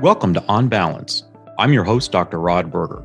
Welcome 0.00 0.32
to 0.32 0.42
On 0.48 0.66
Balance. 0.66 1.24
I'm 1.58 1.74
your 1.74 1.84
host, 1.84 2.10
Dr. 2.10 2.40
Rod 2.40 2.72
Berger. 2.72 3.04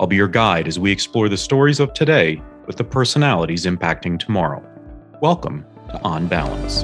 I'll 0.00 0.08
be 0.08 0.16
your 0.16 0.26
guide 0.26 0.66
as 0.66 0.76
we 0.76 0.90
explore 0.90 1.28
the 1.28 1.36
stories 1.36 1.78
of 1.78 1.94
today 1.94 2.42
with 2.66 2.76
the 2.76 2.82
personalities 2.82 3.64
impacting 3.64 4.18
tomorrow. 4.18 4.60
Welcome 5.20 5.64
to 5.90 6.02
On 6.02 6.26
Balance. 6.26 6.82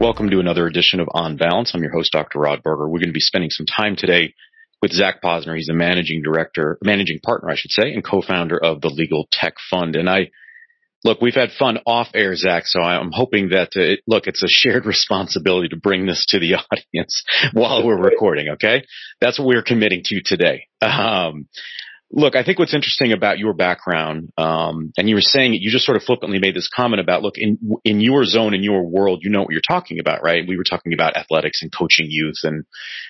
Welcome 0.00 0.30
to 0.30 0.38
another 0.38 0.68
edition 0.68 1.00
of 1.00 1.08
On 1.10 1.36
Balance. 1.36 1.74
I'm 1.74 1.82
your 1.82 1.92
host, 1.92 2.12
Dr. 2.12 2.38
Rod 2.38 2.62
Berger. 2.62 2.88
We're 2.88 3.00
going 3.00 3.08
to 3.08 3.12
be 3.12 3.18
spending 3.18 3.50
some 3.50 3.66
time 3.66 3.96
today 3.96 4.34
with 4.80 4.92
Zach 4.92 5.20
Posner. 5.20 5.56
He's 5.56 5.66
the 5.66 5.74
managing 5.74 6.22
director, 6.22 6.78
managing 6.80 7.18
partner, 7.18 7.50
I 7.50 7.56
should 7.56 7.72
say, 7.72 7.92
and 7.92 8.04
co-founder 8.04 8.56
of 8.56 8.80
the 8.80 8.88
Legal 8.88 9.26
Tech 9.32 9.54
Fund. 9.68 9.96
And 9.96 10.08
I, 10.08 10.30
look, 11.04 11.20
we've 11.20 11.34
had 11.34 11.50
fun 11.58 11.78
off 11.86 12.08
air, 12.14 12.34
Zach. 12.34 12.66
So 12.66 12.80
I'm 12.80 13.12
hoping 13.12 13.50
that, 13.50 13.70
uh, 13.76 13.80
it, 13.80 14.00
look, 14.06 14.26
it's 14.26 14.42
a 14.42 14.48
shared 14.48 14.86
responsibility 14.86 15.68
to 15.68 15.76
bring 15.76 16.06
this 16.06 16.26
to 16.30 16.38
the 16.38 16.54
audience 16.72 17.24
while 17.52 17.84
we're 17.86 18.00
recording. 18.00 18.50
Okay. 18.50 18.84
That's 19.20 19.38
what 19.38 19.48
we're 19.48 19.62
committing 19.62 20.02
to 20.06 20.20
today. 20.24 20.66
Um, 20.80 21.46
look, 22.12 22.36
I 22.36 22.44
think 22.44 22.58
what's 22.58 22.74
interesting 22.74 23.12
about 23.12 23.38
your 23.38 23.54
background, 23.54 24.30
um, 24.36 24.92
and 24.96 25.08
you 25.08 25.14
were 25.14 25.20
saying 25.20 25.54
it, 25.54 25.60
you 25.60 25.70
just 25.70 25.86
sort 25.86 25.96
of 25.96 26.02
flippantly 26.02 26.38
made 26.38 26.54
this 26.54 26.68
comment 26.68 27.00
about, 27.00 27.22
look, 27.22 27.34
in 27.36 27.58
in 27.84 28.00
your 28.00 28.24
zone, 28.24 28.54
in 28.54 28.62
your 28.62 28.82
world, 28.82 29.20
you 29.22 29.30
know 29.30 29.42
what 29.42 29.52
you're 29.52 29.60
talking 29.66 30.00
about, 30.00 30.22
right? 30.22 30.46
We 30.46 30.56
were 30.56 30.64
talking 30.64 30.92
about 30.92 31.16
athletics 31.16 31.62
and 31.62 31.72
coaching 31.72 32.06
youth, 32.08 32.40
and 32.42 32.64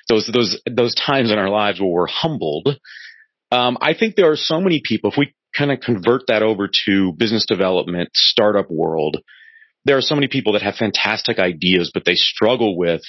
those 0.08 0.28
those 0.32 0.60
those 0.70 0.94
times 0.94 1.30
in 1.30 1.38
our 1.38 1.50
lives 1.50 1.80
where 1.80 1.90
we're 1.90 2.06
humbled. 2.06 2.78
Um, 3.52 3.78
I 3.80 3.94
think 3.94 4.14
there 4.14 4.30
are 4.30 4.36
so 4.36 4.60
many 4.60 4.80
people. 4.84 5.10
If 5.10 5.16
we 5.16 5.34
kind 5.56 5.72
of 5.72 5.80
convert 5.80 6.22
that 6.28 6.42
over 6.42 6.68
to 6.86 7.12
business 7.12 7.46
development, 7.46 8.10
startup 8.14 8.70
world, 8.70 9.18
there 9.84 9.96
are 9.96 10.02
so 10.02 10.14
many 10.14 10.28
people 10.28 10.52
that 10.52 10.62
have 10.62 10.76
fantastic 10.76 11.38
ideas, 11.38 11.90
but 11.92 12.04
they 12.04 12.14
struggle 12.14 12.76
with 12.76 13.02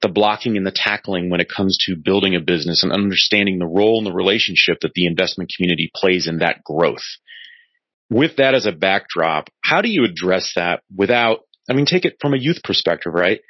the 0.00 0.08
blocking 0.08 0.56
and 0.56 0.66
the 0.66 0.72
tackling 0.72 1.28
when 1.28 1.40
it 1.40 1.48
comes 1.54 1.76
to 1.86 1.96
building 1.96 2.36
a 2.36 2.40
business 2.40 2.82
and 2.82 2.92
understanding 2.92 3.58
the 3.58 3.66
role 3.66 3.98
and 3.98 4.06
the 4.06 4.12
relationship 4.12 4.78
that 4.82 4.92
the 4.94 5.06
investment 5.06 5.52
community 5.56 5.90
plays 5.94 6.28
in 6.28 6.38
that 6.38 6.62
growth. 6.64 7.04
With 8.10 8.36
that 8.36 8.54
as 8.54 8.66
a 8.66 8.72
backdrop, 8.72 9.48
how 9.62 9.82
do 9.82 9.90
you 9.90 10.04
address 10.04 10.52
that 10.54 10.82
without, 10.94 11.40
I 11.68 11.74
mean, 11.74 11.84
take 11.84 12.04
it 12.04 12.16
from 12.20 12.32
a 12.32 12.38
youth 12.38 12.62
perspective, 12.62 13.12
right? 13.12 13.40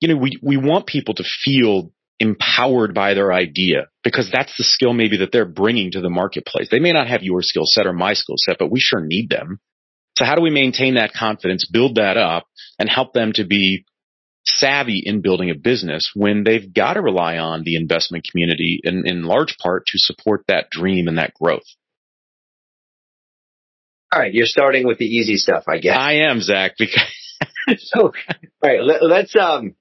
You 0.00 0.08
know, 0.08 0.16
we, 0.16 0.38
we 0.42 0.56
want 0.56 0.86
people 0.86 1.14
to 1.14 1.24
feel 1.24 1.92
empowered 2.22 2.94
by 2.94 3.14
their 3.14 3.32
idea 3.32 3.88
because 4.04 4.30
that's 4.32 4.56
the 4.56 4.62
skill 4.62 4.92
maybe 4.92 5.18
that 5.18 5.32
they're 5.32 5.44
bringing 5.44 5.90
to 5.90 6.00
the 6.00 6.08
marketplace. 6.08 6.68
They 6.70 6.78
may 6.78 6.92
not 6.92 7.08
have 7.08 7.24
your 7.24 7.42
skill 7.42 7.64
set 7.66 7.84
or 7.84 7.92
my 7.92 8.14
skill 8.14 8.36
set, 8.38 8.58
but 8.60 8.70
we 8.70 8.78
sure 8.78 9.00
need 9.00 9.28
them. 9.28 9.58
So 10.16 10.24
how 10.24 10.36
do 10.36 10.42
we 10.42 10.50
maintain 10.50 10.94
that 10.94 11.12
confidence, 11.12 11.68
build 11.70 11.96
that 11.96 12.16
up 12.16 12.46
and 12.78 12.88
help 12.88 13.12
them 13.12 13.32
to 13.34 13.44
be 13.44 13.84
savvy 14.44 15.02
in 15.04 15.20
building 15.20 15.50
a 15.50 15.56
business 15.56 16.12
when 16.14 16.44
they've 16.44 16.72
got 16.72 16.94
to 16.94 17.00
rely 17.00 17.38
on 17.38 17.64
the 17.64 17.74
investment 17.74 18.24
community 18.30 18.80
in, 18.84 19.02
in 19.04 19.24
large 19.24 19.56
part 19.60 19.86
to 19.86 19.98
support 19.98 20.44
that 20.46 20.70
dream 20.70 21.08
and 21.08 21.18
that 21.18 21.34
growth. 21.34 21.66
All 24.12 24.20
right, 24.20 24.32
you're 24.32 24.46
starting 24.46 24.86
with 24.86 24.98
the 24.98 25.06
easy 25.06 25.36
stuff, 25.36 25.64
I 25.68 25.78
guess. 25.78 25.96
I 25.98 26.12
am, 26.28 26.40
Zach, 26.40 26.74
because 26.78 27.02
so, 27.78 28.00
all 28.02 28.12
right, 28.62 28.80
let, 28.80 29.24
us 29.24 29.34
um, 29.34 29.74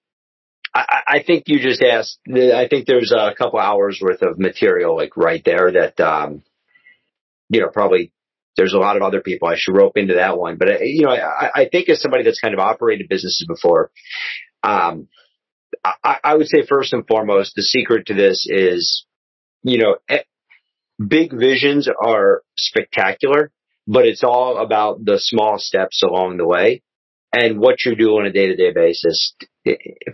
I, 0.74 1.02
I, 1.08 1.24
think 1.24 1.44
you 1.48 1.60
just 1.60 1.82
asked, 1.82 2.20
I 2.28 2.68
think 2.70 2.86
there's 2.86 3.12
a 3.12 3.34
couple 3.38 3.60
hours 3.60 4.00
worth 4.02 4.22
of 4.22 4.40
material 4.40 4.96
like 4.96 5.18
right 5.18 5.42
there 5.44 5.72
that, 5.72 6.00
um, 6.00 6.44
you 7.50 7.60
know, 7.60 7.68
probably 7.68 8.14
there's 8.56 8.74
a 8.74 8.80
lot 8.80 8.96
of 8.96 9.02
other 9.02 9.22
people 9.22 9.48
I 9.48 9.56
should 9.58 9.76
rope 9.76 9.98
into 9.98 10.16
that 10.16 10.38
one. 10.38 10.58
But, 10.58 10.70
uh, 10.70 10.78
you 10.82 11.06
know, 11.06 11.12
I, 11.12 11.50
I 11.54 11.70
think 11.70 11.90
as 11.90 12.02
somebody 12.02 12.24
that's 12.24 12.40
kind 12.40 12.54
of 12.54 12.60
operated 12.60 13.10
businesses 13.10 13.46
before, 13.48 13.92
um, 14.64 15.08
I, 15.84 16.18
I 16.24 16.36
would 16.36 16.48
say 16.48 16.66
first 16.66 16.94
and 16.94 17.06
foremost, 17.06 17.54
the 17.56 17.64
secret 17.64 18.08
to 18.08 18.14
this 18.14 18.48
is, 18.50 19.06
you 19.64 19.78
know, 19.78 19.98
big 21.06 21.38
visions 21.38 21.90
are 21.90 22.44
spectacular, 22.56 23.52
but 23.88 24.06
it's 24.06 24.24
all 24.24 24.58
about 24.58 25.04
the 25.04 25.20
small 25.20 25.58
steps 25.58 26.04
along 26.04 26.38
the 26.38 26.48
way 26.48 26.82
and 27.34 27.60
what 27.60 27.86
you 27.86 27.96
do 27.96 28.18
on 28.18 28.26
a 28.26 28.32
day 28.32 28.48
to 28.48 28.56
day 28.56 28.72
basis 28.74 29.36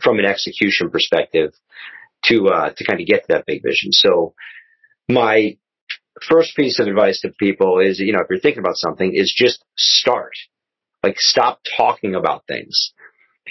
from 0.01 0.19
an 0.19 0.25
execution 0.25 0.89
perspective 0.89 1.53
to, 2.25 2.47
uh, 2.49 2.71
to 2.75 2.83
kind 2.83 2.99
of 2.99 3.07
get 3.07 3.21
to 3.21 3.27
that 3.29 3.45
big 3.45 3.63
vision. 3.63 3.91
So 3.91 4.33
my 5.09 5.57
first 6.27 6.55
piece 6.55 6.79
of 6.79 6.87
advice 6.87 7.21
to 7.21 7.29
people 7.39 7.79
is, 7.79 7.99
you 7.99 8.13
know, 8.13 8.19
if 8.19 8.27
you're 8.29 8.39
thinking 8.39 8.59
about 8.59 8.77
something 8.77 9.13
is 9.13 9.33
just 9.35 9.63
start. 9.77 10.33
Like 11.03 11.19
stop 11.19 11.61
talking 11.77 12.15
about 12.15 12.45
things 12.47 12.91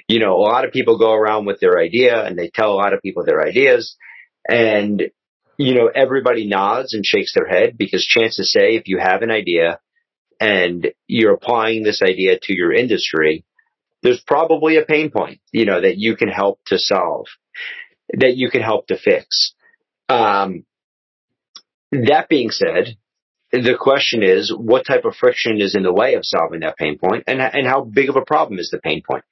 you 0.09 0.21
know, 0.21 0.35
a 0.35 0.43
lot 0.43 0.65
of 0.65 0.73
people 0.73 0.99
go 0.99 1.13
around 1.13 1.47
with 1.47 1.61
their 1.61 1.79
idea 1.79 2.23
and 2.23 2.39
they 2.39 2.51
tell 2.51 2.73
a 2.73 2.75
lot 2.75 2.93
of 2.93 3.03
people 3.03 3.25
their 3.25 3.43
ideas 3.43 3.97
and, 4.49 5.03
you 5.59 5.75
know, 5.75 5.91
everybody 5.93 6.47
nods 6.47 6.95
and 6.95 7.05
shakes 7.05 7.35
their 7.35 7.47
head 7.47 7.77
because 7.77 8.05
chances 8.05 8.53
say 8.53 8.77
if 8.77 8.87
you 8.87 8.99
have 8.99 9.23
an 9.23 9.31
idea 9.31 9.81
and 10.39 10.89
you're 11.07 11.35
applying 11.35 11.83
this 11.83 12.03
idea 12.03 12.39
to 12.41 12.55
your 12.55 12.73
industry, 12.73 13.45
there's 14.03 14.21
probably 14.21 14.77
a 14.77 14.85
pain 14.85 15.11
point, 15.11 15.41
you 15.53 15.65
know, 15.65 15.81
that 15.81 15.97
you 15.97 16.17
can 16.17 16.29
help 16.29 16.61
to 16.67 16.79
solve, 16.79 17.27
that 18.13 18.37
you 18.37 18.51
can 18.51 18.63
help 18.63 18.87
to 18.89 18.97
fix. 18.97 19.55
Um, 20.09 20.65
that 21.93 22.29
being 22.29 22.51
said, 22.51 22.97
the 23.53 23.77
question 23.79 24.23
is, 24.23 24.53
what 24.55 24.87
type 24.87 25.05
of 25.05 25.17
friction 25.17 25.61
is 25.61 25.75
in 25.75 25.83
the 25.83 25.93
way 25.93 26.15
of 26.15 26.25
solving 26.25 26.61
that 26.61 26.77
pain 26.77 26.99
point 26.99 27.25
and, 27.27 27.41
and 27.41 27.67
how 27.67 27.83
big 27.83 28.09
of 28.09 28.17
a 28.17 28.25
problem 28.25 28.59
is 28.59 28.71
the 28.71 28.79
pain 28.79 29.03
point? 29.09 29.25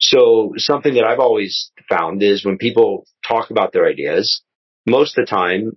So 0.00 0.52
something 0.56 0.94
that 0.94 1.04
I've 1.04 1.18
always 1.18 1.72
found 1.88 2.22
is 2.22 2.44
when 2.44 2.58
people 2.58 3.04
talk 3.26 3.50
about 3.50 3.72
their 3.72 3.86
ideas, 3.86 4.42
most 4.86 5.18
of 5.18 5.26
the 5.26 5.30
time, 5.30 5.72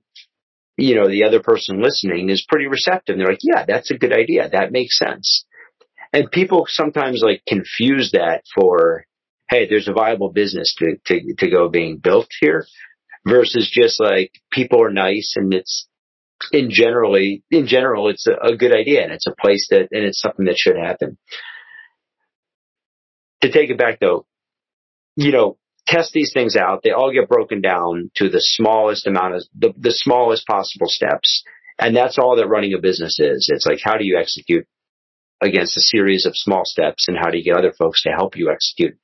you 0.78 0.96
know, 0.96 1.08
the 1.08 1.24
other 1.24 1.42
person 1.42 1.82
listening 1.82 2.30
is 2.30 2.46
pretty 2.48 2.68
receptive. 2.68 3.18
They're 3.18 3.28
like, 3.28 3.40
yeah, 3.42 3.66
that's 3.68 3.92
a 3.92 3.98
good 3.98 4.14
idea. 4.14 4.50
That 4.50 4.72
makes 4.72 4.98
sense. 4.98 5.46
And 6.14 6.32
people 6.32 6.66
sometimes 6.68 7.22
like 7.24 7.42
confuse 7.48 8.12
that 8.12 8.44
for, 8.54 9.06
hey, 9.50 9.68
there's 9.70 9.88
a 9.88 9.94
viable 9.94 10.32
business 10.32 10.76
to, 10.80 10.98
to, 11.06 11.36
to 11.38 11.50
go 11.50 11.70
being 11.70 11.98
built 11.98 12.28
here 12.40 12.66
versus 13.26 13.70
just 13.72 14.00
like 14.00 14.32
people 14.52 14.84
are 14.84 14.92
nice 14.92 15.36
and 15.38 15.54
it's 15.54 15.88
in 16.52 16.70
generally, 16.72 17.44
in 17.52 17.68
general, 17.68 18.10
it's 18.10 18.28
a, 18.28 18.34
a 18.54 18.58
good 18.58 18.76
idea 18.76 19.04
and 19.04 19.14
it's 19.14 19.28
a 19.28 19.36
place 19.40 19.68
that, 19.70 19.90
and 19.92 20.04
it's 20.04 20.20
something 20.20 20.46
that 20.46 20.58
should 20.58 20.76
happen 20.76 21.18
to 23.42 23.52
take 23.52 23.70
it 23.70 23.78
back 23.78 24.00
though, 24.00 24.26
you 25.16 25.32
know, 25.32 25.58
test 25.88 26.14
these 26.14 26.32
things 26.34 26.56
out. 26.56 26.82
They 26.84 26.92
all 26.92 27.12
get 27.12 27.30
broken 27.30 27.62
down 27.62 28.12
to 28.16 28.30
the 28.30 28.40
smallest 28.42 29.08
amount 29.08 29.36
of 29.36 29.44
the, 29.58 29.74
the 29.78 29.92
smallest 29.92 30.48
possible 30.48 30.88
steps. 30.88 31.44
And 31.80 31.96
that's 31.96 32.18
all 32.18 32.36
that 32.38 32.48
running 32.48 32.74
a 32.74 32.80
business 32.80 33.18
is. 33.20 33.50
It's 33.52 33.66
like, 33.66 33.80
how 33.84 33.98
do 33.98 34.06
you 34.06 34.18
execute 34.18 34.68
against 35.41 35.78
a 35.78 35.81
series 35.81 36.25
of 36.25 36.38
small 36.38 36.63
steps 36.66 37.07
and 37.07 37.18
how 37.18 37.29
do 37.29 37.38
you 37.38 37.44
get 37.44 37.57
other 37.57 37.74
folks 37.78 38.03
to 38.03 38.09
help 38.09 38.38
you 38.38 38.52
execute 38.52 38.97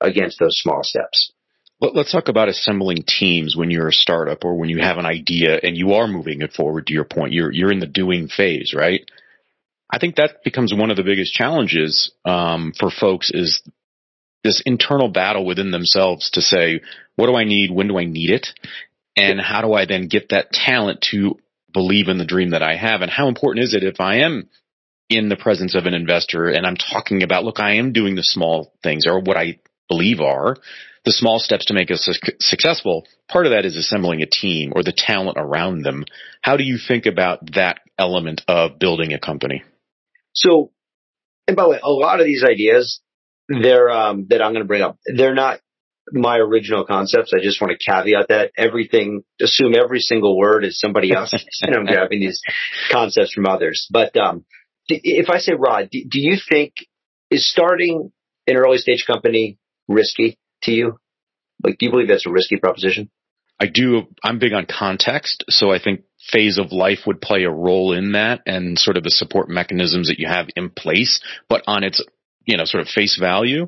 against 0.00 0.38
those 0.38 0.58
small 0.60 0.82
steps? 0.82 1.32
Let's 1.80 2.10
talk 2.10 2.26
about 2.26 2.48
assembling 2.48 3.04
teams 3.06 3.56
when 3.56 3.70
you're 3.70 3.88
a 3.88 3.92
startup 3.92 4.44
or 4.44 4.56
when 4.58 4.68
you 4.68 4.78
have 4.80 4.98
an 4.98 5.06
idea 5.06 5.60
and 5.62 5.76
you 5.76 5.92
are 5.92 6.08
moving 6.08 6.42
it 6.42 6.52
forward 6.52 6.88
to 6.88 6.92
your 6.92 7.04
point. 7.04 7.32
You're, 7.32 7.52
you're 7.52 7.70
in 7.70 7.78
the 7.78 7.86
doing 7.86 8.26
phase, 8.26 8.74
right? 8.76 9.08
I 9.88 9.98
think 9.98 10.16
that 10.16 10.42
becomes 10.42 10.74
one 10.74 10.90
of 10.90 10.96
the 10.96 11.04
biggest 11.04 11.32
challenges 11.32 12.12
um, 12.24 12.72
for 12.78 12.90
folks 12.90 13.30
is 13.32 13.62
this 14.42 14.60
internal 14.66 15.08
battle 15.08 15.46
within 15.46 15.70
themselves 15.70 16.30
to 16.32 16.40
say, 16.40 16.80
what 17.14 17.26
do 17.26 17.36
I 17.36 17.44
need? 17.44 17.70
When 17.70 17.88
do 17.88 17.98
I 17.98 18.04
need 18.04 18.30
it? 18.30 18.48
And 19.16 19.40
how 19.40 19.62
do 19.62 19.72
I 19.72 19.86
then 19.86 20.08
get 20.08 20.30
that 20.30 20.52
talent 20.52 21.06
to 21.10 21.38
believe 21.72 22.08
in 22.08 22.18
the 22.18 22.24
dream 22.24 22.50
that 22.50 22.62
I 22.62 22.76
have? 22.76 23.02
And 23.02 23.10
how 23.10 23.28
important 23.28 23.64
is 23.64 23.74
it 23.74 23.84
if 23.84 24.00
I 24.00 24.16
am 24.18 24.48
in 25.08 25.28
the 25.28 25.36
presence 25.36 25.74
of 25.74 25.86
an 25.86 25.94
investor 25.94 26.48
and 26.48 26.66
I'm 26.66 26.76
talking 26.76 27.22
about, 27.22 27.44
look, 27.44 27.60
I 27.60 27.76
am 27.76 27.92
doing 27.92 28.14
the 28.14 28.22
small 28.22 28.72
things 28.82 29.04
or 29.06 29.20
what 29.20 29.36
I 29.36 29.58
believe 29.88 30.20
are 30.20 30.56
the 31.04 31.12
small 31.12 31.38
steps 31.38 31.66
to 31.66 31.74
make 31.74 31.90
us 31.90 32.04
su- 32.04 32.32
successful. 32.38 33.06
Part 33.28 33.46
of 33.46 33.52
that 33.52 33.64
is 33.64 33.76
assembling 33.76 34.22
a 34.22 34.26
team 34.26 34.72
or 34.76 34.82
the 34.82 34.92
talent 34.94 35.38
around 35.40 35.82
them. 35.82 36.04
How 36.42 36.58
do 36.58 36.64
you 36.64 36.76
think 36.76 37.06
about 37.06 37.54
that 37.54 37.80
element 37.98 38.42
of 38.46 38.78
building 38.78 39.14
a 39.14 39.18
company? 39.18 39.62
So, 40.34 40.70
and 41.46 41.56
by 41.56 41.62
the 41.62 41.68
way, 41.70 41.80
a 41.82 41.90
lot 41.90 42.20
of 42.20 42.26
these 42.26 42.44
ideas, 42.44 43.00
they're, 43.48 43.88
um, 43.88 44.26
that 44.28 44.42
I'm 44.42 44.52
going 44.52 44.64
to 44.64 44.68
bring 44.68 44.82
up, 44.82 44.98
they're 45.06 45.34
not 45.34 45.60
my 46.12 46.36
original 46.36 46.84
concepts. 46.84 47.32
I 47.34 47.42
just 47.42 47.60
want 47.60 47.72
to 47.72 47.90
caveat 47.90 48.28
that 48.28 48.50
everything, 48.56 49.22
assume 49.40 49.74
every 49.74 50.00
single 50.00 50.36
word 50.36 50.64
is 50.64 50.78
somebody 50.78 51.14
else's 51.14 51.46
and 51.62 51.74
I'm 51.74 51.86
grabbing 51.86 52.20
these 52.20 52.42
concepts 52.90 53.32
from 53.32 53.46
others. 53.46 53.88
But, 53.90 54.14
um, 54.18 54.44
if 54.88 55.30
I 55.30 55.38
say, 55.38 55.52
Rod, 55.54 55.88
do, 55.90 56.02
do 56.08 56.20
you 56.20 56.36
think 56.48 56.74
is 57.30 57.50
starting 57.50 58.12
an 58.46 58.56
early 58.56 58.78
stage 58.78 59.04
company 59.06 59.58
risky 59.86 60.38
to 60.62 60.72
you? 60.72 60.98
Like, 61.62 61.78
do 61.78 61.86
you 61.86 61.92
believe 61.92 62.08
that's 62.08 62.26
a 62.26 62.30
risky 62.30 62.56
proposition? 62.56 63.10
I 63.60 63.66
do, 63.66 64.06
I'm 64.22 64.38
big 64.38 64.52
on 64.52 64.66
context. 64.66 65.44
So 65.48 65.72
I 65.72 65.80
think 65.82 66.02
phase 66.30 66.58
of 66.58 66.72
life 66.72 67.00
would 67.06 67.20
play 67.20 67.44
a 67.44 67.50
role 67.50 67.92
in 67.92 68.12
that 68.12 68.42
and 68.46 68.78
sort 68.78 68.96
of 68.96 69.02
the 69.02 69.10
support 69.10 69.48
mechanisms 69.48 70.08
that 70.08 70.18
you 70.18 70.28
have 70.28 70.48
in 70.54 70.70
place, 70.70 71.20
but 71.48 71.62
on 71.66 71.82
its, 71.82 72.02
you 72.44 72.56
know, 72.56 72.64
sort 72.64 72.82
of 72.82 72.88
face 72.88 73.18
value, 73.18 73.66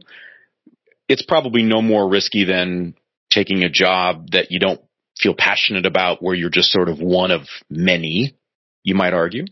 it's 1.08 1.22
probably 1.22 1.62
no 1.62 1.82
more 1.82 2.08
risky 2.08 2.44
than 2.44 2.94
taking 3.30 3.64
a 3.64 3.70
job 3.70 4.30
that 4.30 4.50
you 4.50 4.60
don't 4.60 4.80
feel 5.18 5.34
passionate 5.36 5.86
about 5.86 6.22
where 6.22 6.34
you're 6.34 6.50
just 6.50 6.70
sort 6.70 6.88
of 6.88 7.00
one 7.00 7.30
of 7.30 7.42
many, 7.68 8.36
you 8.84 8.94
might 8.94 9.12
argue. 9.12 9.44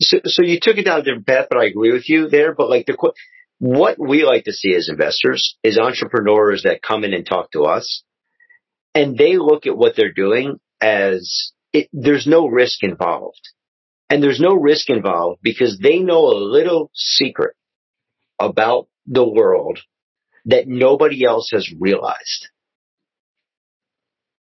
So, 0.00 0.18
so 0.24 0.42
you 0.42 0.58
took 0.60 0.76
it 0.76 0.84
down 0.84 1.00
a 1.00 1.02
different 1.02 1.26
path, 1.26 1.46
but 1.48 1.58
I 1.58 1.66
agree 1.66 1.92
with 1.92 2.08
you 2.08 2.28
there. 2.28 2.54
But 2.54 2.70
like 2.70 2.86
the, 2.86 2.96
what 3.58 3.98
we 3.98 4.24
like 4.24 4.44
to 4.44 4.52
see 4.52 4.74
as 4.74 4.88
investors 4.88 5.56
is 5.62 5.78
entrepreneurs 5.78 6.62
that 6.64 6.82
come 6.82 7.04
in 7.04 7.14
and 7.14 7.26
talk 7.26 7.50
to 7.52 7.64
us 7.64 8.02
and 8.94 9.16
they 9.16 9.36
look 9.36 9.66
at 9.66 9.76
what 9.76 9.94
they're 9.96 10.12
doing 10.12 10.58
as 10.80 11.52
it, 11.72 11.88
there's 11.92 12.26
no 12.26 12.46
risk 12.46 12.82
involved. 12.82 13.40
And 14.08 14.22
there's 14.22 14.40
no 14.40 14.54
risk 14.54 14.90
involved 14.90 15.40
because 15.42 15.78
they 15.78 16.00
know 16.00 16.26
a 16.26 16.34
little 16.34 16.90
secret 16.94 17.54
about 18.40 18.88
the 19.06 19.28
world 19.28 19.78
that 20.46 20.66
nobody 20.66 21.24
else 21.24 21.50
has 21.52 21.72
realized. 21.78 22.48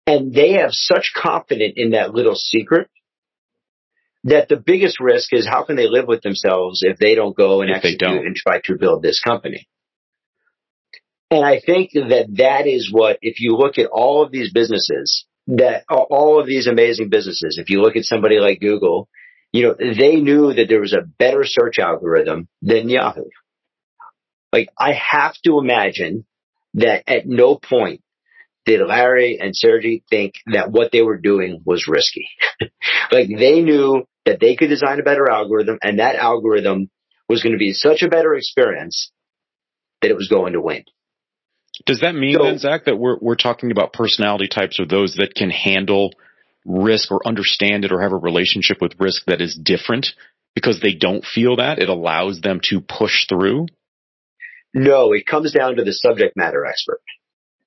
And 0.08 0.34
they 0.34 0.54
have 0.54 0.72
such 0.72 1.12
confidence 1.16 1.74
in 1.76 1.92
that 1.92 2.14
little 2.14 2.36
secret 2.36 2.90
that 4.25 4.50
the 4.50 4.57
biggest 4.57 5.00
risk 5.00 5.33
is 5.33 5.48
how 5.48 5.63
can 5.63 5.75
they 5.75 5.88
live 5.88 6.07
with 6.07 6.21
themselves 6.21 6.81
if 6.83 6.98
they 6.98 7.16
don't 7.16 7.36
go 7.36 7.62
and 7.62 7.69
if 7.69 7.77
execute 7.77 8.25
and 8.25 8.36
try 8.36 8.60
to 8.66 8.75
build 8.77 9.01
this 9.01 9.21
company. 9.21 9.68
And 11.31 11.45
I 11.45 11.60
think 11.63 11.92
that 11.94 12.25
that 12.38 12.68
is 12.68 12.92
what, 12.92 13.19
if 13.21 13.39
you 13.39 13.56
look 13.56 13.77
at 13.77 13.86
all 13.86 14.24
of 14.24 14.31
these 14.31 14.51
businesses, 14.51 15.25
that 15.48 15.83
all 15.89 16.39
of 16.39 16.48
these 16.48 16.68
amazing 16.68 17.10
businesses, 17.10 17.60
if 17.62 17.69
you 17.69 17.81
look 17.81 17.95
at 17.95 18.04
somebody 18.04 18.39
like 18.39 18.60
Google, 18.60 19.07
you 19.51 19.63
know, 19.63 19.75
they 19.80 20.18
knew 20.18 20.54
that 20.54 20.68
there 20.68 20.81
was 20.81 20.94
a 20.94 21.07
better 21.18 21.44
search 21.44 21.80
algorithm 21.80 22.48
than 22.62 22.89
Yahoo. 22.89 23.30
Like 24.51 24.69
I 24.77 24.94
have 24.94 25.36
to 25.45 25.60
imagine 25.60 26.25
that 26.75 27.04
at 27.07 27.27
no 27.27 27.56
point 27.56 28.01
did 28.66 28.86
Larry 28.86 29.39
and 29.39 29.56
Sergey 29.56 30.04
think 30.10 30.36
that 30.48 30.71
what 30.71 30.92
they 30.92 31.01
were 31.01 31.18
doing 31.18 31.62
was 31.66 31.88
risky. 31.88 32.27
like 33.12 33.27
they 33.27 33.62
knew 33.62 34.06
that 34.30 34.40
they 34.40 34.56
could 34.56 34.70
design 34.70 35.00
a 35.00 35.04
better 35.04 35.28
algorithm 35.28 35.80
and 35.81 35.98
that 35.98 36.16
algorithm 36.16 36.92
was 37.28 37.42
going 37.42 37.54
to 37.54 37.58
be 37.58 37.74
such 37.74 38.04
a 38.04 38.08
better 38.08 38.36
experience 38.36 39.12
that 40.02 40.12
it 40.12 40.16
was 40.16 40.28
going 40.28 40.54
to 40.54 40.62
win. 40.62 40.84
Does 41.88 42.02
that 42.02 42.14
mean 42.14 42.36
so, 42.36 42.44
then, 42.44 42.60
Zach, 42.60 42.86
that 42.86 42.98
we're 42.98 43.18
we're 43.20 43.36
talking 43.36 43.72
about 43.72 43.92
personality 43.92 44.48
types 44.48 44.80
or 44.80 44.86
those 44.86 45.16
that 45.16 45.34
can 45.34 45.50
handle 45.50 46.14
risk 46.64 47.12
or 47.12 47.26
understand 47.26 47.86
it 47.86 47.92
or 47.92 48.02
have 48.02 48.12
a 48.12 48.18
relationship 48.18 48.78
with 48.81 49.00
risk 49.00 49.26
that 49.26 49.42
is 49.42 49.56
different 49.56 50.10
because 50.54 50.80
they 50.80 50.94
don't 50.94 51.26
feel 51.26 51.56
that 51.56 51.80
it 51.80 51.90
allows 51.90 52.42
them 52.42 52.60
to 52.66 52.81
push 52.81 53.28
through? 53.28 53.66
No, 54.76 55.14
it 55.14 55.26
comes 55.26 55.54
down 55.54 55.78
to 55.78 55.84
the 55.84 55.94
subject 55.94 56.38
matter 56.38 56.66
expert. 56.66 57.02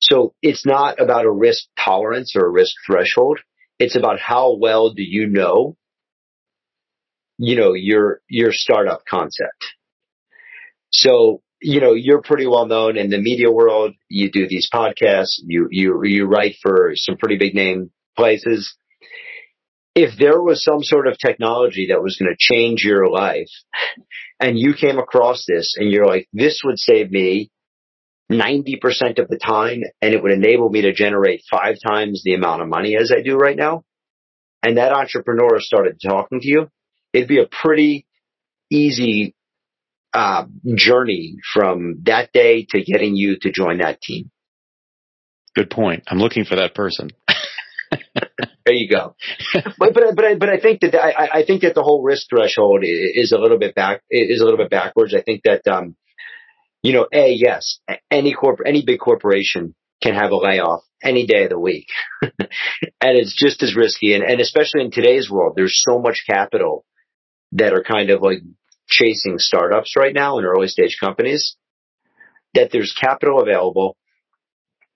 So 0.00 0.34
it's 0.42 0.64
not 0.64 1.00
about 1.00 1.24
a 1.24 1.30
risk 1.30 1.64
tolerance 1.82 2.36
or 2.36 2.46
a 2.46 2.50
risk 2.50 2.74
threshold. 2.86 3.40
It's 3.80 3.96
about 3.96 4.20
how 4.20 4.56
well 4.56 4.92
do 4.92 5.02
you 5.02 5.26
know, 5.26 5.76
you 7.42 7.56
know, 7.56 7.74
your, 7.74 8.20
your 8.28 8.52
startup 8.52 9.02
concept. 9.04 9.64
So, 10.90 11.42
you 11.60 11.80
know, 11.80 11.92
you're 11.94 12.22
pretty 12.22 12.46
well 12.46 12.66
known 12.66 12.96
in 12.96 13.10
the 13.10 13.18
media 13.18 13.50
world. 13.50 13.94
You 14.08 14.30
do 14.30 14.46
these 14.46 14.68
podcasts. 14.72 15.40
You, 15.44 15.66
you, 15.68 16.00
you 16.04 16.26
write 16.26 16.54
for 16.62 16.92
some 16.94 17.16
pretty 17.16 17.38
big 17.38 17.56
name 17.56 17.90
places. 18.16 18.76
If 19.96 20.16
there 20.20 20.40
was 20.40 20.62
some 20.62 20.84
sort 20.84 21.08
of 21.08 21.18
technology 21.18 21.88
that 21.90 22.00
was 22.00 22.16
going 22.16 22.30
to 22.30 22.36
change 22.38 22.84
your 22.84 23.08
life 23.08 23.50
and 24.40 24.56
you 24.56 24.72
came 24.72 25.00
across 25.00 25.44
this 25.46 25.74
and 25.76 25.90
you're 25.90 26.06
like, 26.06 26.28
this 26.32 26.60
would 26.64 26.78
save 26.78 27.10
me 27.10 27.50
90% 28.30 29.18
of 29.18 29.26
the 29.26 29.38
time 29.44 29.80
and 30.00 30.14
it 30.14 30.22
would 30.22 30.32
enable 30.32 30.70
me 30.70 30.82
to 30.82 30.92
generate 30.92 31.42
five 31.50 31.74
times 31.84 32.22
the 32.24 32.34
amount 32.34 32.62
of 32.62 32.68
money 32.68 32.96
as 32.96 33.10
I 33.10 33.20
do 33.20 33.36
right 33.36 33.56
now. 33.56 33.82
And 34.62 34.78
that 34.78 34.92
entrepreneur 34.92 35.58
started 35.58 35.98
talking 36.00 36.38
to 36.40 36.48
you. 36.48 36.68
It'd 37.12 37.28
be 37.28 37.40
a 37.40 37.46
pretty 37.46 38.06
easy 38.70 39.34
uh, 40.14 40.44
journey 40.74 41.36
from 41.52 42.00
that 42.04 42.32
day 42.32 42.66
to 42.70 42.82
getting 42.82 43.16
you 43.16 43.38
to 43.40 43.50
join 43.50 43.78
that 43.78 44.00
team. 44.00 44.30
Good 45.54 45.70
point. 45.70 46.04
I'm 46.06 46.18
looking 46.18 46.44
for 46.44 46.56
that 46.56 46.74
person. 46.74 47.10
there 48.14 48.74
you 48.74 48.88
go. 48.88 49.14
but 49.78 49.92
but 49.92 50.14
but 50.14 50.24
I, 50.24 50.34
but 50.36 50.48
I 50.48 50.58
think 50.58 50.80
that 50.80 50.94
I, 50.94 51.40
I 51.40 51.44
think 51.44 51.62
that 51.62 51.74
the 51.74 51.82
whole 51.82 52.02
risk 52.02 52.28
threshold 52.30 52.80
is 52.84 53.32
a 53.32 53.38
little 53.38 53.58
bit 53.58 53.74
back 53.74 54.02
is 54.10 54.40
a 54.40 54.44
little 54.44 54.58
bit 54.58 54.70
backwards. 54.70 55.14
I 55.14 55.22
think 55.22 55.42
that 55.44 55.66
um, 55.66 55.96
you 56.82 56.92
know, 56.92 57.06
a 57.12 57.30
yes, 57.30 57.80
any 58.10 58.32
corp 58.32 58.60
any 58.64 58.82
big 58.84 58.98
corporation 58.98 59.74
can 60.02 60.14
have 60.14 60.30
a 60.30 60.36
layoff 60.36 60.82
any 61.02 61.26
day 61.26 61.44
of 61.44 61.50
the 61.50 61.58
week, 61.58 61.88
and 62.22 62.38
it's 63.00 63.36
just 63.36 63.62
as 63.62 63.76
risky. 63.76 64.14
And 64.14 64.24
and 64.24 64.40
especially 64.40 64.82
in 64.82 64.90
today's 64.90 65.30
world, 65.30 65.52
there's 65.54 65.80
so 65.82 65.98
much 65.98 66.24
capital 66.28 66.84
that 67.52 67.72
are 67.72 67.82
kind 67.82 68.10
of 68.10 68.22
like 68.22 68.40
chasing 68.88 69.38
startups 69.38 69.94
right 69.96 70.14
now 70.14 70.38
and 70.38 70.46
early 70.46 70.68
stage 70.68 70.96
companies 71.00 71.56
that 72.54 72.70
there's 72.70 72.92
capital 72.98 73.40
available. 73.40 73.96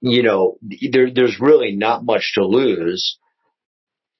You 0.00 0.22
know, 0.22 0.58
there, 0.62 1.10
there's 1.12 1.40
really 1.40 1.74
not 1.74 2.04
much 2.04 2.32
to 2.34 2.44
lose. 2.44 3.18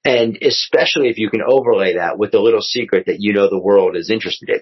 And 0.04 0.38
especially 0.40 1.08
if 1.08 1.18
you 1.18 1.30
can 1.30 1.42
overlay 1.46 1.94
that 1.94 2.18
with 2.18 2.30
the 2.30 2.40
little 2.40 2.62
secret 2.62 3.06
that 3.06 3.20
you 3.20 3.32
know 3.32 3.50
the 3.50 3.58
world 3.58 3.96
is 3.96 4.10
interested 4.10 4.48
in. 4.48 4.60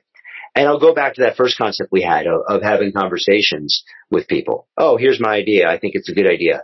And 0.56 0.68
I'll 0.68 0.80
go 0.80 0.94
back 0.94 1.14
to 1.14 1.22
that 1.22 1.36
first 1.36 1.58
concept 1.58 1.90
we 1.92 2.02
had 2.02 2.26
of, 2.26 2.42
of 2.48 2.62
having 2.62 2.92
conversations 2.92 3.84
with 4.10 4.28
people. 4.28 4.68
Oh, 4.76 4.96
here's 4.96 5.20
my 5.20 5.34
idea. 5.34 5.68
I 5.68 5.78
think 5.78 5.94
it's 5.94 6.08
a 6.08 6.14
good 6.14 6.30
idea. 6.30 6.62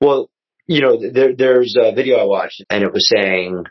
Well, 0.00 0.30
you 0.66 0.80
know, 0.80 0.98
there, 1.10 1.34
there's 1.34 1.76
a 1.78 1.94
video 1.94 2.16
I 2.16 2.24
watched 2.24 2.62
and 2.70 2.82
it 2.82 2.92
was 2.92 3.08
saying 3.08 3.64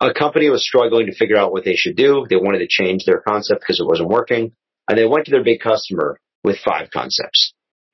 a 0.00 0.14
company 0.14 0.48
was 0.48 0.64
struggling 0.64 1.06
to 1.06 1.14
figure 1.14 1.36
out 1.36 1.52
what 1.52 1.64
they 1.64 1.74
should 1.74 1.96
do. 1.96 2.26
They 2.28 2.36
wanted 2.36 2.58
to 2.58 2.68
change 2.68 3.04
their 3.04 3.20
concept 3.20 3.60
because 3.60 3.80
it 3.80 3.86
wasn't 3.86 4.10
working. 4.10 4.52
And 4.88 4.96
they 4.96 5.06
went 5.06 5.26
to 5.26 5.30
their 5.30 5.44
big 5.44 5.60
customer 5.60 6.20
with 6.44 6.58
five 6.64 6.90
concepts. 6.90 7.52